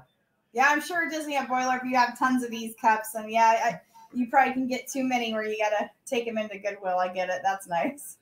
[0.59, 3.61] Yeah, I'm sure Disney at Boiler, if you have tons of these cups, and yeah,
[3.63, 3.81] I,
[4.13, 6.97] you probably can get too many where you gotta take them into Goodwill.
[6.97, 7.39] I get it.
[7.45, 8.17] That's nice.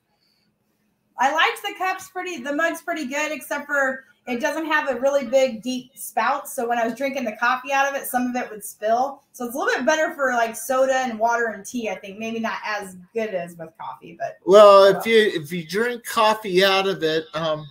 [1.18, 2.40] I liked the cups pretty.
[2.40, 6.48] The mug's pretty good, except for it doesn't have a really big deep spout.
[6.48, 9.24] So when I was drinking the coffee out of it, some of it would spill.
[9.32, 11.90] So it's a little bit better for like soda and water and tea.
[11.90, 15.66] I think maybe not as good as with coffee, but Well, if you if you
[15.66, 17.66] drink coffee out of it, um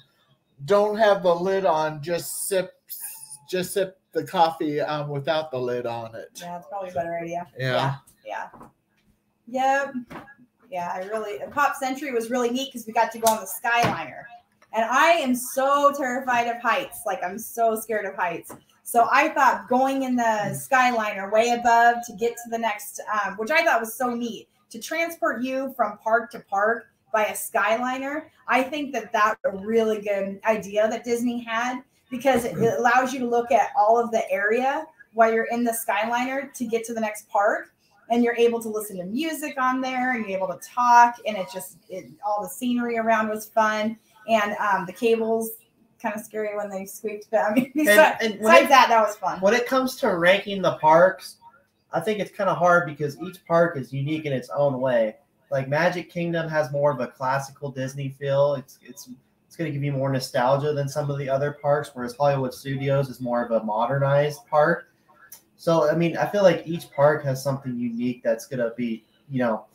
[0.66, 2.74] don't have the lid on, just sip
[3.50, 6.30] just sip the coffee um without the lid on it.
[6.36, 7.47] yeah, it's probably a better idea.
[7.57, 7.95] Yeah.
[8.26, 8.47] yeah,
[9.45, 9.86] yeah.
[9.86, 9.93] Yep.
[10.70, 13.47] Yeah, I really Pop Century was really neat because we got to go on the
[13.47, 14.24] Skyliner,
[14.74, 17.03] and I am so terrified of heights.
[17.05, 18.53] Like I'm so scared of heights.
[18.84, 23.36] So I thought going in the Skyliner way above to get to the next, um,
[23.36, 27.34] which I thought was so neat to transport you from park to park by a
[27.34, 28.24] Skyliner.
[28.47, 33.20] I think that that's a really good idea that Disney had because it allows you
[33.20, 36.93] to look at all of the area while you're in the Skyliner to get to
[36.93, 37.74] the next park
[38.10, 41.38] and you're able to listen to music on there and you're able to talk and
[41.38, 43.97] it just it, all the scenery around was fun
[44.28, 45.51] and um, the cables
[46.01, 47.28] kind of scary when they squeaked.
[47.32, 49.39] But I mean, besides, and when, besides it, that, that was fun.
[49.41, 51.38] when it comes to ranking the parks,
[51.91, 55.16] I think it's kind of hard because each park is unique in its own way.
[55.49, 58.55] Like Magic Kingdom has more of a classical Disney feel.
[58.55, 59.10] It's it's
[59.58, 63.10] going to give you more nostalgia than some of the other parks, whereas Hollywood Studios
[63.10, 64.89] is more of a modernized park.
[65.55, 69.03] So I mean, I feel like each park has something unique that's going to be,
[69.30, 69.66] you know,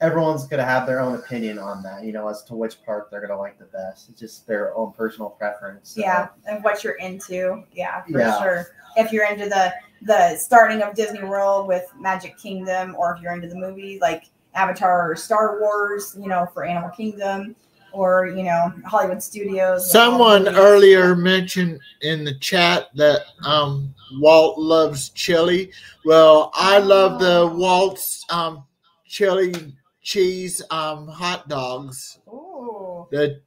[0.00, 3.10] everyone's going to have their own opinion on that, you know, as to which park
[3.10, 4.08] they're going to like the best.
[4.10, 5.90] It's just their own personal preference.
[5.90, 7.64] So, yeah, and what you're into.
[7.72, 8.38] Yeah, for Yeah.
[8.40, 8.66] sure.
[8.96, 9.72] If you're into the
[10.02, 14.24] the starting of Disney World with Magic Kingdom, or if you're into the movie like
[14.54, 17.56] Avatar or Star Wars, you know, for Animal Kingdom,
[17.94, 19.86] or you know Hollywood Studios.
[19.86, 25.72] with all the Someone earlier mentioned in the chat that um, Walt loves chili.
[26.04, 28.64] Well, I love the Walt's um,
[29.06, 32.18] chili cheese um, hot dogs.
[32.28, 33.06] Ooh.
[33.10, 33.40] The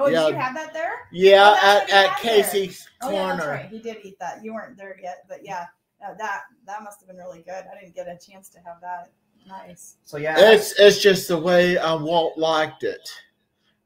[0.00, 0.26] Oh, Yeah.
[0.26, 0.92] did you have that there?
[1.10, 2.42] yeah, Oh, at, at had there.
[2.42, 3.52] Casey's Oh yeah, that's corner.
[3.62, 3.68] right.
[3.68, 4.44] He did eat that.
[4.44, 5.66] You weren't there yet, but yeah,
[6.00, 7.64] no, that that must have been really good.
[7.70, 9.10] I didn't get a chance to have that.
[9.48, 9.96] Nice.
[10.04, 13.08] So yeah, It's it's just the way uh, Walt liked it.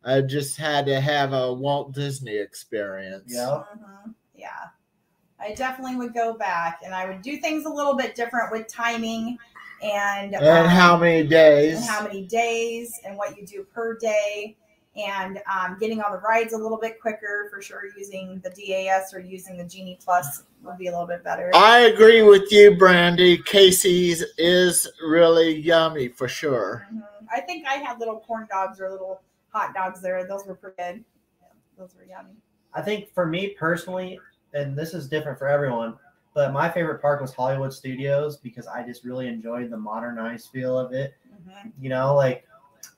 [0.04, 3.32] I just had to have a Walt Disney experience.
[3.34, 3.62] Yeah.
[3.76, 4.14] Mhm.
[4.34, 4.48] Yeah.
[5.38, 8.68] I definitely would go back and I would do things a little bit different with
[8.68, 9.38] timing
[9.82, 11.76] and And um, how many days?
[11.78, 14.56] and how many days and what you do per day
[14.94, 19.12] and um, getting on the rides a little bit quicker for sure using the DAS
[19.14, 21.50] or using the Genie Plus would be a little bit better.
[21.54, 23.38] I agree with you, Brandy.
[23.38, 26.86] Casey's is really yummy for sure.
[26.92, 27.02] Mhm.
[27.32, 29.22] I think I had little corn dogs or little
[29.52, 30.26] hot dogs there.
[30.26, 31.04] Those were pretty good.
[31.40, 31.48] Yeah,
[31.78, 32.34] those were yummy.
[32.74, 34.18] I think for me personally,
[34.54, 35.96] and this is different for everyone,
[36.34, 40.78] but my favorite park was Hollywood Studios because I just really enjoyed the modernized feel
[40.78, 41.14] of it.
[41.46, 41.72] Mhm.
[41.80, 42.46] You know, like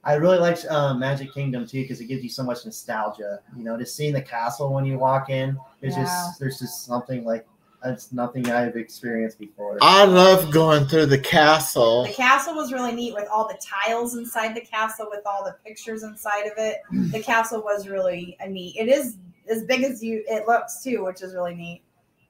[0.04, 3.40] I really liked um, Magic Kingdom too because it gives you so much nostalgia.
[3.56, 6.04] You know, just seeing the castle when you walk in, there's Yeah.
[6.04, 7.46] just there's just something like
[7.84, 9.78] it's nothing I've experienced before.
[9.82, 12.04] I love going through the castle.
[12.04, 15.56] The castle was really neat with all the tiles inside the castle, with all the
[15.64, 16.78] pictures inside of it.
[16.92, 17.12] Mm.
[17.12, 18.76] The castle was really a neat.
[18.76, 19.18] It is
[19.48, 21.82] as big as you it looks too, which is really neat.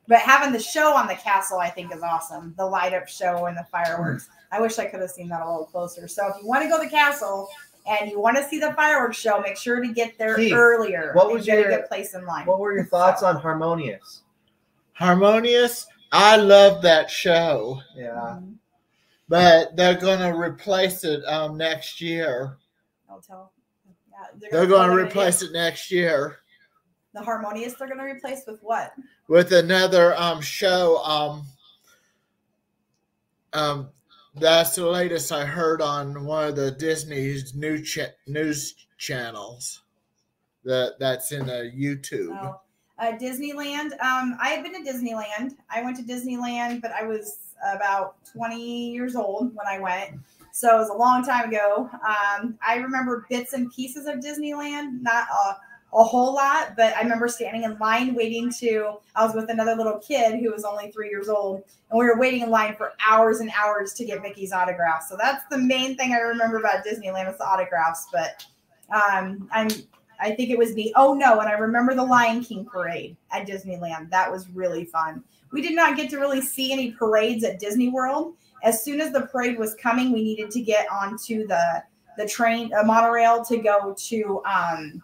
[0.06, 2.54] But having the show on the castle, I think, is awesome.
[2.58, 4.28] The light up show and the fireworks.
[4.52, 6.06] I wish I could have seen that a little closer.
[6.08, 7.48] So if you want to go to the castle
[7.86, 11.12] and you want to see the fireworks show, make sure to get there Keith, earlier.
[11.14, 12.44] what was your- a good place in line?
[12.44, 14.23] what were your thoughts on Harmonious?
[14.94, 18.40] Harmonious, I love that show, Yeah,
[19.28, 22.56] but they're going to replace it um, next year.
[23.10, 23.52] I'll tell.
[24.10, 26.38] Yeah, They're going to replace it next year
[27.14, 27.74] the harmonious.
[27.74, 28.92] They're going to replace with what?
[29.28, 30.98] with another um, show.
[30.98, 31.46] Um,
[33.54, 33.88] um,
[34.34, 39.82] that's the latest I heard on one of the Disney's new cha- news channels.
[40.64, 42.36] That that's in uh, YouTube.
[42.42, 42.60] Oh,
[42.98, 43.92] uh, Disneyland.
[44.00, 45.56] Um, I have been to Disneyland.
[45.70, 47.38] I went to Disneyland, but I was
[47.74, 50.20] about 20 years old when I went.
[50.52, 51.90] So it was a long time ago.
[51.92, 57.02] Um, I remember bits and pieces of Disneyland, not a, a whole lot, but I
[57.02, 58.98] remember standing in line waiting to.
[59.16, 62.18] I was with another little kid who was only three years old, and we were
[62.18, 65.04] waiting in line for hours and hours to get Mickey's autograph.
[65.08, 68.06] So that's the main thing I remember about Disneyland is the autographs.
[68.12, 68.46] But
[68.94, 69.68] um, I'm
[70.20, 73.46] I think it was the oh no, and I remember the Lion King parade at
[73.46, 74.10] Disneyland.
[74.10, 75.22] That was really fun.
[75.52, 78.34] We did not get to really see any parades at Disney World.
[78.62, 81.82] As soon as the parade was coming, we needed to get onto the
[82.16, 85.02] the train, a monorail to go to um,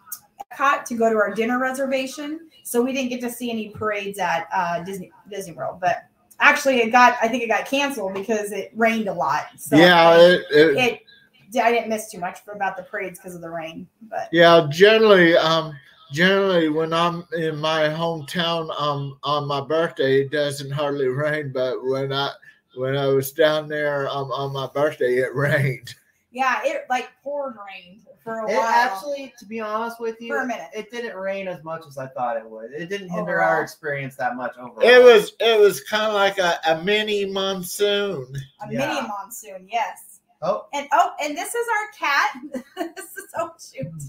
[0.51, 2.49] Epcot to go to our dinner reservation.
[2.63, 5.79] So we didn't get to see any parades at uh, Disney Disney World.
[5.79, 6.05] But
[6.39, 9.47] actually, it got I think it got canceled because it rained a lot.
[9.57, 11.01] So yeah, it, it, it
[11.59, 13.87] I didn't miss too much for about the parades because of the rain.
[14.09, 14.67] But yeah.
[14.69, 15.73] Generally, um,
[16.11, 21.51] generally when I'm in my hometown, um, on my birthday, it doesn't hardly rain.
[21.53, 22.31] But when I
[22.75, 25.95] when I was down there um, on my birthday, it rained.
[26.33, 28.61] Yeah, it like poured rain for a it while.
[28.61, 30.69] actually, to be honest with you, For a minute.
[30.73, 32.71] it didn't rain as much as I thought it would.
[32.71, 33.49] It didn't hinder Overall.
[33.49, 34.79] our experience that much overall.
[34.81, 38.33] It was it was kind of like a, a mini monsoon.
[38.61, 38.87] a yeah.
[38.87, 40.10] mini monsoon, yes.
[40.41, 42.31] Oh, And oh, and this is our cat.
[42.95, 44.03] this is oh shoot.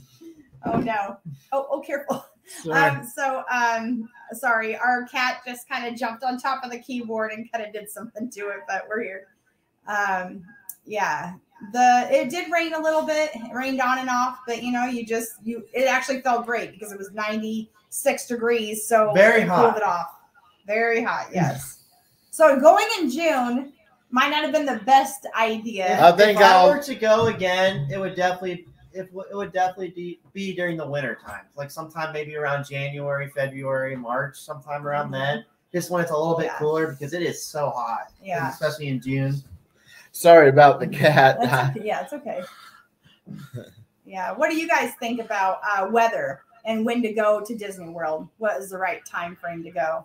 [0.65, 1.19] Oh no.
[1.53, 2.25] Oh oh careful.
[2.63, 6.79] So, Um so um sorry, our cat just kind of jumped on top of the
[6.79, 9.27] keyboard and kind of did something to it, but we're here.
[9.87, 10.45] Um
[10.85, 11.35] yeah.
[11.73, 14.87] The it did rain a little bit, it rained on and off, but you know,
[14.87, 19.63] you just you it actually felt great because it was 96 degrees, so Very hot.
[19.63, 20.09] cooled it off.
[20.67, 21.85] Very hot, yes.
[22.31, 23.73] so going in June
[24.13, 25.99] might not have been the best idea.
[26.01, 29.55] I think if I I'll- were to go again, it would definitely it, it would
[29.55, 34.87] definitely be, be during the winter time, like sometime maybe around January, February, March, sometime
[34.87, 35.13] around Mhm.
[35.13, 35.45] then.
[35.73, 36.59] Just when it's a little bit Yeah.
[36.59, 38.51] cooler because it is so hot, Yeah.
[38.51, 39.43] especially in June.
[40.13, 41.39] Sorry about the cat.
[41.41, 41.75] That's.
[41.83, 42.43] Yeah, it's okay.
[44.05, 44.33] Yeah.
[44.33, 48.29] What do you guys think about uh, weather and when to go to Disney World?
[48.37, 50.05] What is the right time frame to go?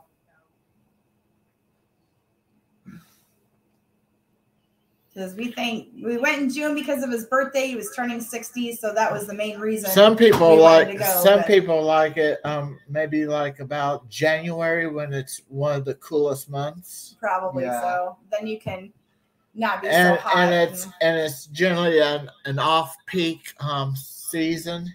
[5.18, 7.65] Because we think we went in June because of his birthday.
[7.70, 9.89] He was turning 60, so that was the main reason.
[9.89, 15.11] Some people like go, some but- people like it um maybe like about January when
[15.13, 17.15] it's one of the coolest months.
[17.20, 17.82] probably Yeah.
[17.82, 18.18] so.
[18.32, 18.93] Then you can
[19.55, 20.38] not be And so hot.
[20.38, 24.93] and it's and it's generally an, an off peak um season.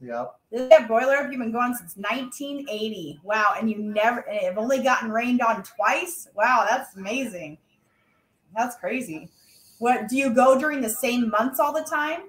[0.00, 0.32] Yep.
[0.52, 3.18] That boiler up you've been going since 1980.
[3.24, 6.28] Wow, and you never and have only gotten rained on twice.
[6.36, 7.58] Wow, that's amazing.
[8.56, 9.28] That's crazy.
[9.80, 12.24] What do you go during the same months all the time?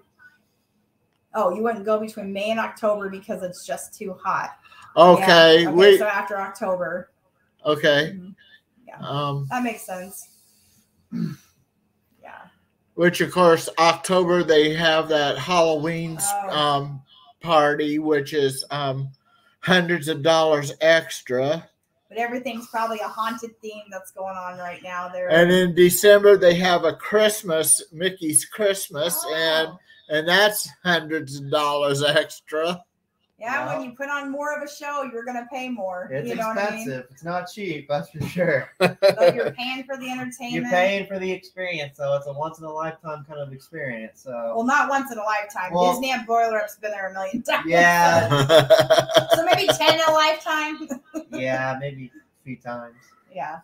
[1.34, 4.52] Oh, you wouldn't go between May and October because it's just too hot.
[4.95, 5.04] Yeah.
[5.04, 7.12] Okay, we so after October.
[7.66, 8.16] okay.
[8.18, 8.36] Mhm.
[8.88, 10.30] Yeah, Um that makes sense.
[12.24, 12.39] Yeah.
[12.95, 16.49] which of course October they have that Halloween Oh.
[16.58, 17.02] um
[17.41, 19.10] party which is um
[19.60, 21.68] hundreds of dollars extra.
[22.12, 25.07] But everything's probably a haunted theme that's going on right now.
[25.07, 25.32] There.
[25.32, 29.80] And in December they have a Christmas Mickey's Christmas and Oh.
[30.09, 32.84] and that's hundreds of dollars extra.
[33.42, 36.08] Yeah, when you put on more of a show, you're gonna pay more.
[36.12, 36.86] It's you know expensive.
[36.86, 37.04] what I mean?
[37.10, 38.70] It's not cheap, that's for sure.
[38.78, 40.52] But you're paying for the entertainment.
[40.54, 44.22] You're paying for the experience, so it's a once in a lifetime kind of experience.
[44.22, 45.74] So Well, not once in a lifetime.
[45.74, 47.66] Well- Disney and Boiler Up's been there a million times.
[47.68, 48.30] Yeah.
[49.36, 50.88] so maybe ten in a lifetime.
[51.32, 52.96] yeah, maybe a few times.
[53.34, 53.60] yeah.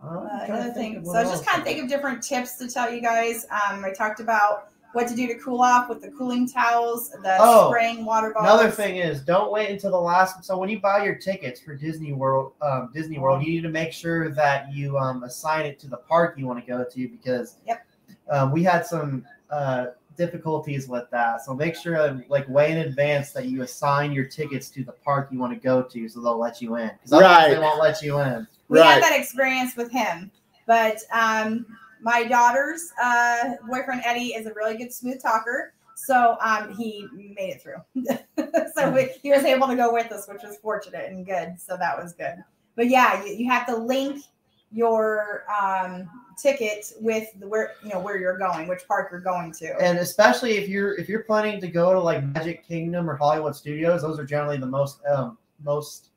[0.00, 1.04] Uh, another think thing.
[1.04, 3.44] So I was just kind of think of different tips to tell you guys.
[3.50, 7.36] Um, I talked about what to do to cool off with the cooling towels, the
[7.40, 8.52] Oh, spraying water bottles.
[8.60, 10.44] Another thing is, don't wait until the last.
[10.44, 13.68] So when you buy your tickets for Disney World, um, Disney World, you need to
[13.68, 17.08] make sure that you um, assign it to the park you want to go to
[17.08, 17.86] because Yep.
[18.30, 19.86] um, we had some uh,
[20.16, 21.44] difficulties with that.
[21.44, 25.28] So make sure, like, way in advance that you assign your tickets to the park
[25.32, 26.88] you want to go to, so they'll let you in.
[26.94, 28.46] Because otherwise, they won't let you in.
[28.68, 28.94] we Right.
[28.94, 30.30] had that experience with him.
[30.66, 31.66] But um,
[32.04, 37.54] my daughter's uh, boyfriend Eddie is a really good smooth talker, so um, he made
[37.54, 37.76] it through.
[38.76, 41.54] so we, he was able to go with us, which was fortunate and good.
[41.58, 42.44] So that was good.
[42.76, 44.22] But yeah, you, you have to link
[44.70, 49.52] your um, ticket with the, where you know where you're going, which park you're going
[49.52, 49.74] to.
[49.80, 53.56] and especially if you're if you're planning to go to like Magic Kingdom or Hollywood
[53.56, 56.10] Studios, those are generally the most um, most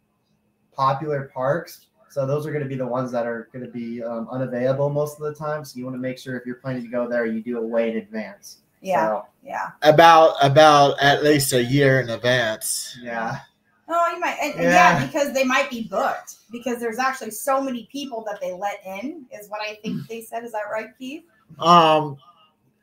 [0.75, 1.85] popular parks.
[2.17, 4.89] So those are going to be the ones that are going to be um, unavailable
[4.89, 5.63] most of the time.
[5.63, 7.63] So you want to make sure if you're planning to go there, you do it
[7.63, 8.61] way in advance.
[8.81, 9.67] yeah, So, yeah.
[9.83, 12.97] about about at least a year in advance.
[13.03, 13.41] yeah.
[13.87, 14.99] Oh, you might, and, and yeah.
[14.99, 15.05] Yeah.
[15.05, 19.27] because they might be booked because there's actually so many people that they let in,
[19.31, 20.43] is what I think they said.
[20.43, 21.23] Is that right, Keith?
[21.59, 22.17] Um,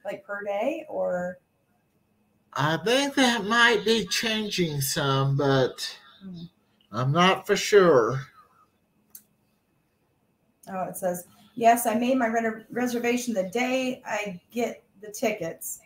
[0.05, 1.41] Like per day, or
[2.53, 6.43] I think that might be changing some, but Hmm.
[6.93, 8.21] I'm not for sure.
[10.73, 11.87] Oh, it says yes.
[11.87, 15.81] I made my re- reservation the day I get the tickets.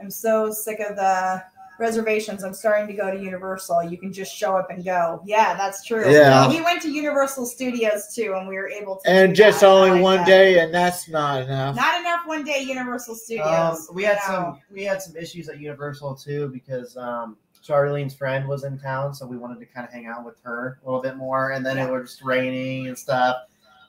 [0.00, 1.42] I'm so sick of the
[1.80, 2.42] reservations.
[2.42, 3.84] I'm starting to go to Universal.
[3.84, 5.22] You can just show up and go.
[5.24, 6.10] Yeah, that's true.
[6.10, 6.48] Yeah.
[6.48, 9.08] we went to Universal Studios too, and we were able to.
[9.10, 9.66] And just that.
[9.68, 10.26] Only like one that.
[10.26, 11.76] day, and that's not enough.
[11.76, 13.88] Not enough one day Universal Um, Studios.
[13.92, 14.34] we had No.
[14.34, 19.14] some we had some issues at Universal too because um, Charlene's friend was in town,
[19.14, 21.52] so we wanted to kind of hang out with her a little bit more.
[21.52, 23.36] And then it was just raining and stuff,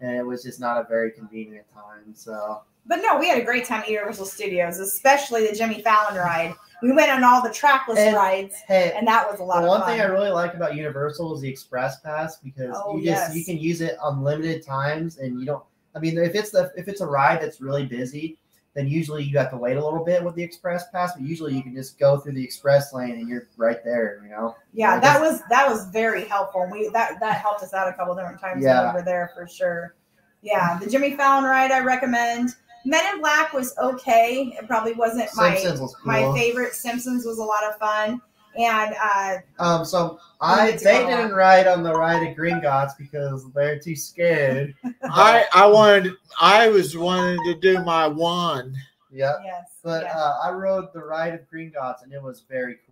[0.02, 2.14] and it was just not a very convenient time.
[2.14, 6.16] So But no, we had a great time at Universal Studios, especially the Jimmy Fallon
[6.16, 6.54] ride.
[6.82, 9.68] We went on all the trackless And- rides, hey, and that was a lot the
[9.68, 9.90] one fun.
[9.92, 13.36] thing I really like about Universal is the Express Pass because Oh, you just yes.
[13.36, 15.64] you can use it unlimited times, and you don't.
[15.96, 18.38] I mean, if it's the if it's a ride that's really busy,
[18.76, 21.14] then usually you have to wait a little bit with the Express Pass.
[21.14, 24.22] But usually you can just go through the Express lane and you're right there.
[24.24, 24.56] You know.
[24.74, 26.68] yeah, that was that was very helpful.
[26.72, 29.48] We that that helped us out a couple different times when we were there for
[29.48, 29.96] sure.
[30.42, 32.56] Yeah, the Jimmy Fallon ride I recommend.
[32.86, 34.56] Men in Black was okay.
[34.58, 35.96] It probably wasn't my was cool.
[36.06, 36.74] my favorite.
[36.74, 38.22] Simpsons was a lot of fun,
[38.58, 43.80] and uh, Um, so I they didn't ride on the ride at Gringotts because they're
[43.80, 44.76] too scared.
[45.04, 48.76] I I wanted I was wanting to do my wand.
[49.12, 50.16] yeah, yes, but yes.
[50.16, 52.90] uh, I rode the ride of Gringotts and it was very cool.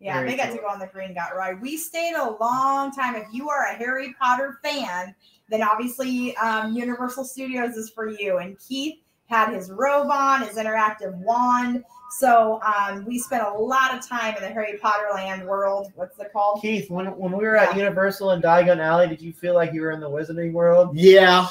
[0.00, 1.60] Yeah, Very they got to go on the Gringotts ride.
[1.60, 3.16] We stayed a long time.
[3.16, 5.14] If you are a Harry Potter fan,
[5.50, 8.38] then obviously um, Universal Studios is for you.
[8.38, 9.00] And Keith
[9.30, 11.84] had his robe on, his interactive wand.
[12.18, 15.92] So um, we spent a lot of time in the Harry Potter land world.
[15.94, 16.60] What's it called?
[16.60, 19.82] Keith, when when we were at Universal and Diagon Alley, did you feel like you
[19.82, 20.96] were in the Wizarding World?
[20.96, 21.46] Yeah,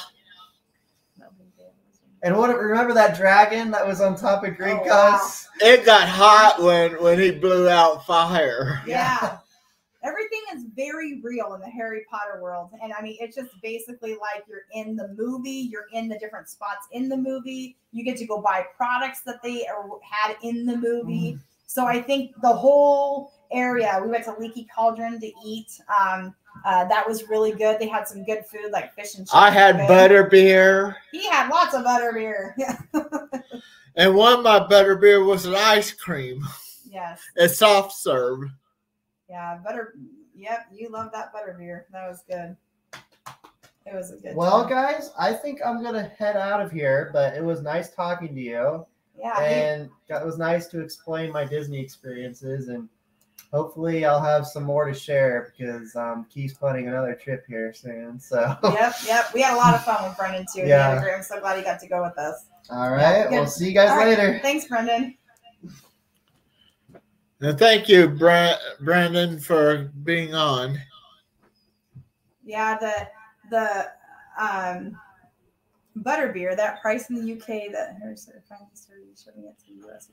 [2.22, 5.30] And what remember that dragon that was on top of Green Oh, wow.
[5.60, 8.82] It got hot when when he blew out fire.
[8.86, 9.38] Yeah.
[10.02, 12.70] Everything is very real in the Harry Potter world.
[12.82, 16.48] And I mean, it's just basically like you're in the movie, you're in the different
[16.48, 17.76] spots in the movie.
[17.92, 19.66] You get to go buy products that they
[20.02, 21.38] had in the movie.
[21.66, 25.70] So I think the whole area, we went to Leaky Cauldron to eat.
[26.00, 26.34] Um,
[26.64, 27.78] uh, that was really good.
[27.78, 29.34] They had some good food like fish and chips.
[29.34, 29.88] I had Good.
[29.88, 32.54] butter beer, He had lots of butter beer.
[32.58, 32.76] Yeah.
[33.96, 36.44] and one of my butter beer was an ice cream,
[36.90, 37.20] yes.
[37.38, 38.40] a soft serve.
[39.30, 39.58] Yeah.
[39.64, 39.94] Butter.
[40.34, 40.66] Yep.
[40.72, 41.86] You love that butter beer.
[41.92, 42.56] That was good.
[43.86, 44.36] It was a good.
[44.36, 44.70] Well, time.
[44.70, 48.40] guys, I think I'm gonna head out of here, but it was nice talking to
[48.40, 48.86] you.
[49.18, 49.38] Yeah.
[49.40, 52.88] and it was nice to explain my Disney experiences and
[53.52, 58.18] hopefully I'll have some more to share because um, Keith's planning another trip here soon.
[58.18, 59.26] So yep, yep.
[59.34, 60.62] We had a lot of fun with Brendan too.
[60.66, 61.02] Yeah.
[61.14, 62.46] I'm so glad he got to go with us.
[62.70, 64.08] all right, Yeah, we'll see you guys All right.
[64.16, 64.38] later.
[64.42, 65.16] Thanks, Brendan.
[67.42, 70.78] And thank you, Bra- Brandon, for being on.
[72.44, 73.08] Yeah, the
[73.50, 73.90] the
[74.38, 74.98] um
[75.98, 78.18] butterbeer, that price in the UK that it
[79.58, 80.10] to the US.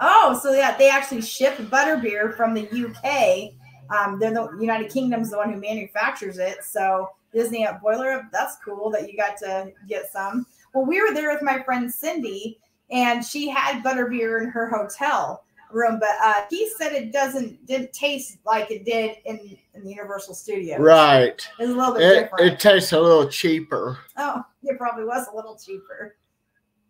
[0.00, 3.52] Oh, so yeah, they actually ship butterbeer from the UK.
[3.90, 6.62] Um, they're the United Kingdom's the one who manufactures it.
[6.62, 10.46] So Disney at Boiler, that's cool that you got to get some.
[10.74, 12.58] Well, we were there with my friend Cindy,
[12.90, 17.92] and she had butterbeer in her hotel room, but uh, he said it doesn't didn't
[17.92, 20.80] taste like it did in, in the Universal Studios.
[20.80, 21.46] Right.
[21.58, 22.52] It's a little bit It, different.
[22.54, 23.98] it tastes a little cheaper.
[24.16, 26.16] oh, it probably was a little cheaper.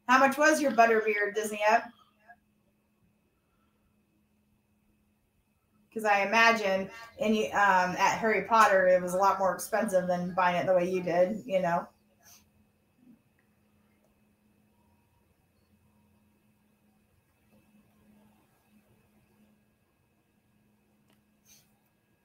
[0.08, 1.84] How much was your butterbeer Disney up?
[5.88, 10.32] Because I imagine any um, at Harry Potter it was a lot more expensive than
[10.34, 11.42] buying it the way you did.
[11.44, 11.86] You know.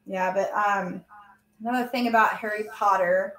[0.06, 1.04] Yeah, but um,
[1.62, 3.34] another thing about Harry Potter,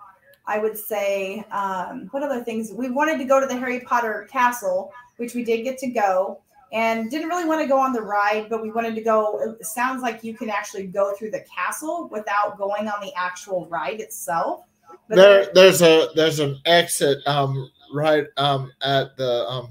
[0.46, 2.72] I would say, um, what other things?
[2.72, 6.40] We wanted to go to the Harry Potter castle, which we did get to go,
[6.72, 9.56] and didn't really want to go on the ride, but we wanted to go.
[9.60, 13.66] It sounds like you can actually go through the castle without going on the actual
[13.68, 14.64] ride itself.
[15.08, 19.70] But There, there's a there's an exit um right um at the um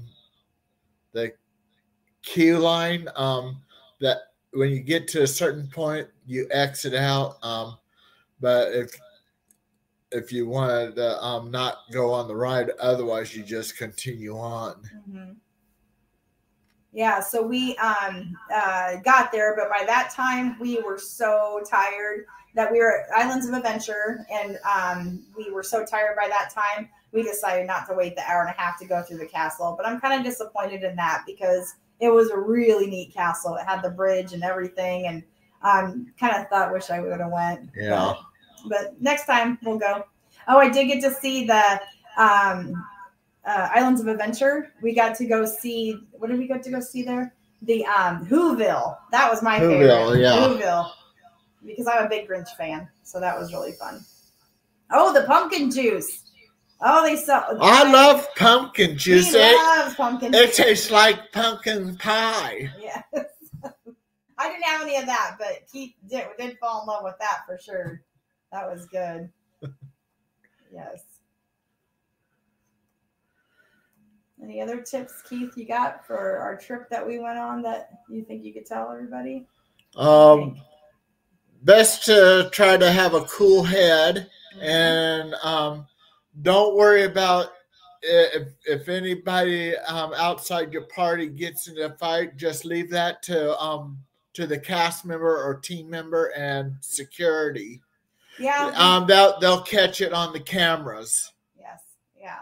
[1.12, 1.32] the
[2.22, 3.60] queue line um
[4.00, 4.18] that
[4.54, 7.76] when you get to a certain point you exit out um
[8.40, 8.90] but if
[10.12, 14.80] if you wanted to um not go on the ride otherwise you just continue on
[15.08, 15.36] Mhm.
[16.92, 22.24] Yeah, so we um uh got there, but by that time we were so tired
[22.54, 26.50] that we were at Islands of Adventure and um we were so tired by that
[26.54, 29.26] time we decided not to wait the hour and a half to go through the
[29.26, 29.74] castle.
[29.76, 33.56] But I'm kind of disappointed in that because it was a really neat castle.
[33.56, 35.22] It had the bridge and everything and
[35.62, 37.70] um kind of thought wish I would have went.
[37.76, 38.14] Yeah.
[38.64, 40.04] But, but next time we'll go.
[40.48, 41.80] Oh, I did get to see the
[42.16, 42.84] um
[43.46, 44.72] uh, Islands of Adventure.
[44.82, 45.98] We got to go see.
[46.12, 47.34] What did we get to go see there?
[47.62, 48.96] The um Whoville.
[49.10, 50.20] That was my Whoville, favorite.
[50.20, 50.36] yeah.
[50.36, 50.90] Whoville,
[51.66, 54.04] because I'm a big Grinch fan, so that was really fun.
[54.90, 56.22] Oh, the pumpkin juice.
[56.80, 57.56] Oh, they sell.
[57.60, 60.56] i love pumpkin He juice it, loves pumpkin it juice.
[60.56, 63.02] tastes like pumpkin pie Yes.
[64.36, 67.42] I didn't have any of that, but Keith did, did fall in love with that
[67.46, 68.02] for sure.
[68.52, 69.30] That was good.
[70.72, 71.04] yes.
[74.42, 78.22] Any other tips, Keith, you got for our trip that we went on that you
[78.24, 79.46] think you could tell everybody?
[79.96, 80.56] um
[81.62, 84.28] best to try to have a cool head
[84.60, 85.86] and um,
[86.42, 87.52] don't worry about
[88.02, 93.58] if, if anybody um, outside your party gets in a fight just leave that to
[93.58, 93.98] um,
[94.32, 97.80] to the cast member or team member and security
[98.38, 98.72] yeah.
[98.76, 101.80] um, they'll, they'll catch it on the cameras Yes.
[102.20, 102.38] Yeah.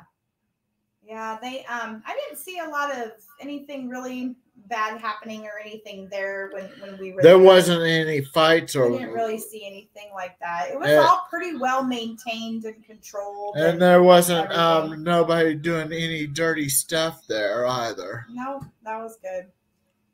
[1.06, 1.38] Yeah.
[1.40, 4.34] They um I didn't see a lot of anything really
[4.68, 7.44] bad happening or anything there when when we were there there.
[7.46, 10.70] wasn't any fights or We didn't really see anything like that.
[10.70, 13.56] It was Uh, all pretty well maintained and controlled.
[13.56, 14.92] and there wasn't everything.
[14.92, 19.46] um, nobody doing any dirty stuff there either no, that was good.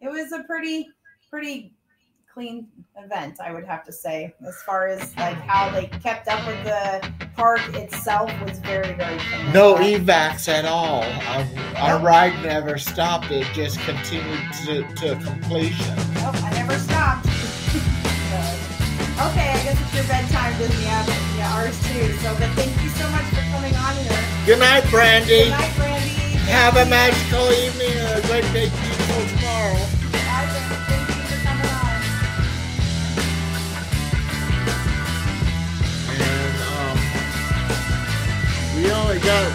[0.00, 0.88] It was a pretty,
[1.28, 1.72] pretty
[2.38, 4.32] clean event, I would have to say.
[4.46, 9.18] As far as like how they kept up with the park itself was very, very
[9.18, 9.52] clean.
[9.52, 11.02] No evacs at all.
[11.02, 11.44] Our,
[11.82, 13.32] our ride never stopped.
[13.32, 15.96] It just continued to, to completion.
[16.14, 17.26] Nope, I never stopped.
[18.28, 20.84] So, okay, I guess it's your bedtime, Disney.
[20.84, 21.04] Yeah,
[21.36, 22.12] yeah, ours too.
[22.18, 24.24] So, but thank you so much for coming on here.
[24.46, 25.28] Good night, Brandy.
[25.28, 26.38] Good night, Brandy.
[26.46, 29.97] Have a magical evening and a great beautiful tomorrow.
[38.78, 39.50] We only got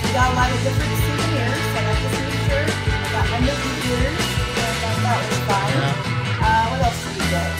[0.00, 3.40] We got a lot of different souvenirs, and I just made sure I got my
[3.44, 4.24] Mickey ears,
[4.56, 5.68] and that was fun.
[6.40, 7.52] Uh, what else did we get?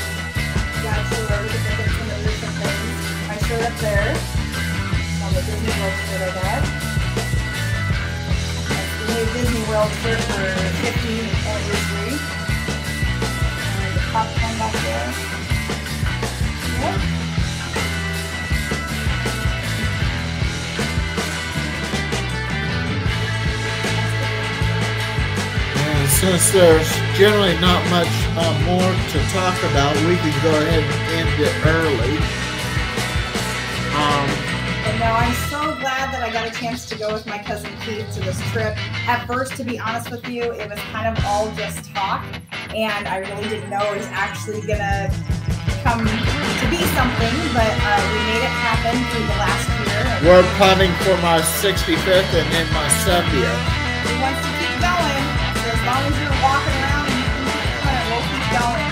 [0.80, 3.05] Got to where some of the different things.
[3.28, 4.16] My shirt up there,
[5.20, 6.62] on the Disney World shirt I got.
[8.64, 10.48] That's Disney World shirt for
[10.88, 12.30] 15 and 23
[14.12, 15.30] back there.
[26.20, 31.00] Since there's generally not much uh, more to talk about, we can go ahead and
[31.16, 32.16] end it early.
[33.96, 34.28] Um,
[34.86, 37.70] and now I'm so glad that I got a chance to go with my cousin
[37.86, 38.76] Keith to this trip.
[39.08, 42.22] At first, to be honest with you, it was kind of all just talk
[42.75, 45.11] and I really didn't know it was actually gonna
[45.83, 47.35] come to be something.
[47.55, 50.03] But uh, we made it happen through the last year.
[50.27, 53.61] we're planning for my 65th and then my 70th.
[54.07, 55.25] He wants to keep going.
[55.59, 58.47] So as long as you're walking around and you can keep doing it, we'll keep
[58.55, 58.91] going.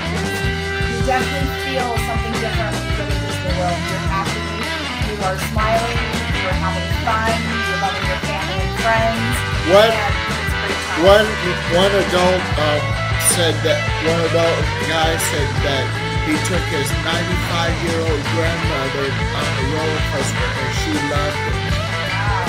[0.91, 3.79] You definitely feel something different when you go to Disney World.
[3.89, 4.47] You're happy,
[5.07, 6.01] you are smiling,
[6.43, 7.33] you're having fun,
[7.69, 9.35] you're loving your family and friends.
[9.71, 11.05] What And it's a great time.
[11.05, 11.27] one
[11.77, 12.83] one adult um,
[13.37, 15.85] said that one adult guy said that
[16.25, 21.57] he took his 95 year old grandmother on a roller coaster and she loved it.
[22.09, 22.49] Wow.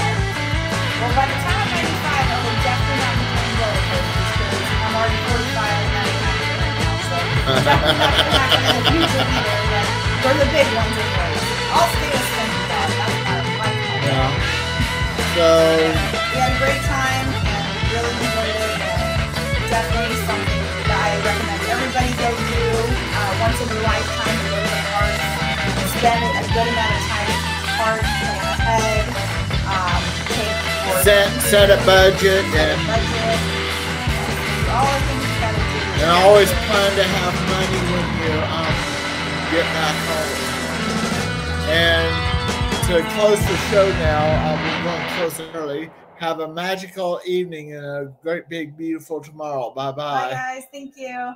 [0.99, 4.59] Well, by the time I'm 95, I will definitely not be playing roller coasters because
[4.79, 6.95] I'm already 45 and 99 right now.
[7.07, 7.15] So
[7.67, 9.57] definitely not going to in the future either.
[9.67, 9.85] But
[10.23, 11.43] they're the big ones anyways.
[11.75, 12.89] I'll stay a spending dog.
[12.99, 13.69] That's my, my.
[14.05, 14.31] Yeah.
[15.35, 15.47] So
[16.15, 18.79] we had a great time and really enjoyed it.
[18.79, 20.68] And definitely something
[21.09, 22.69] I recommend everybody go do
[23.17, 25.17] uh, once in their lifetime to go to the park.
[25.97, 29.09] Spend a good amount of time at the park, plan ahead,
[29.65, 30.53] um, take
[31.01, 33.41] set set a budget set a and budget.
[33.41, 35.81] Do all the things you gotta do.
[35.97, 38.75] and always plan to have money when you um
[39.49, 40.29] get back home.
[41.73, 42.09] And
[42.85, 45.89] to close the show now, um, we're going to close it early.
[46.19, 49.71] Have a magical evening and a great big beautiful tomorrow.
[49.71, 50.31] Bye Bye bye.
[50.31, 51.33] guys, thank you.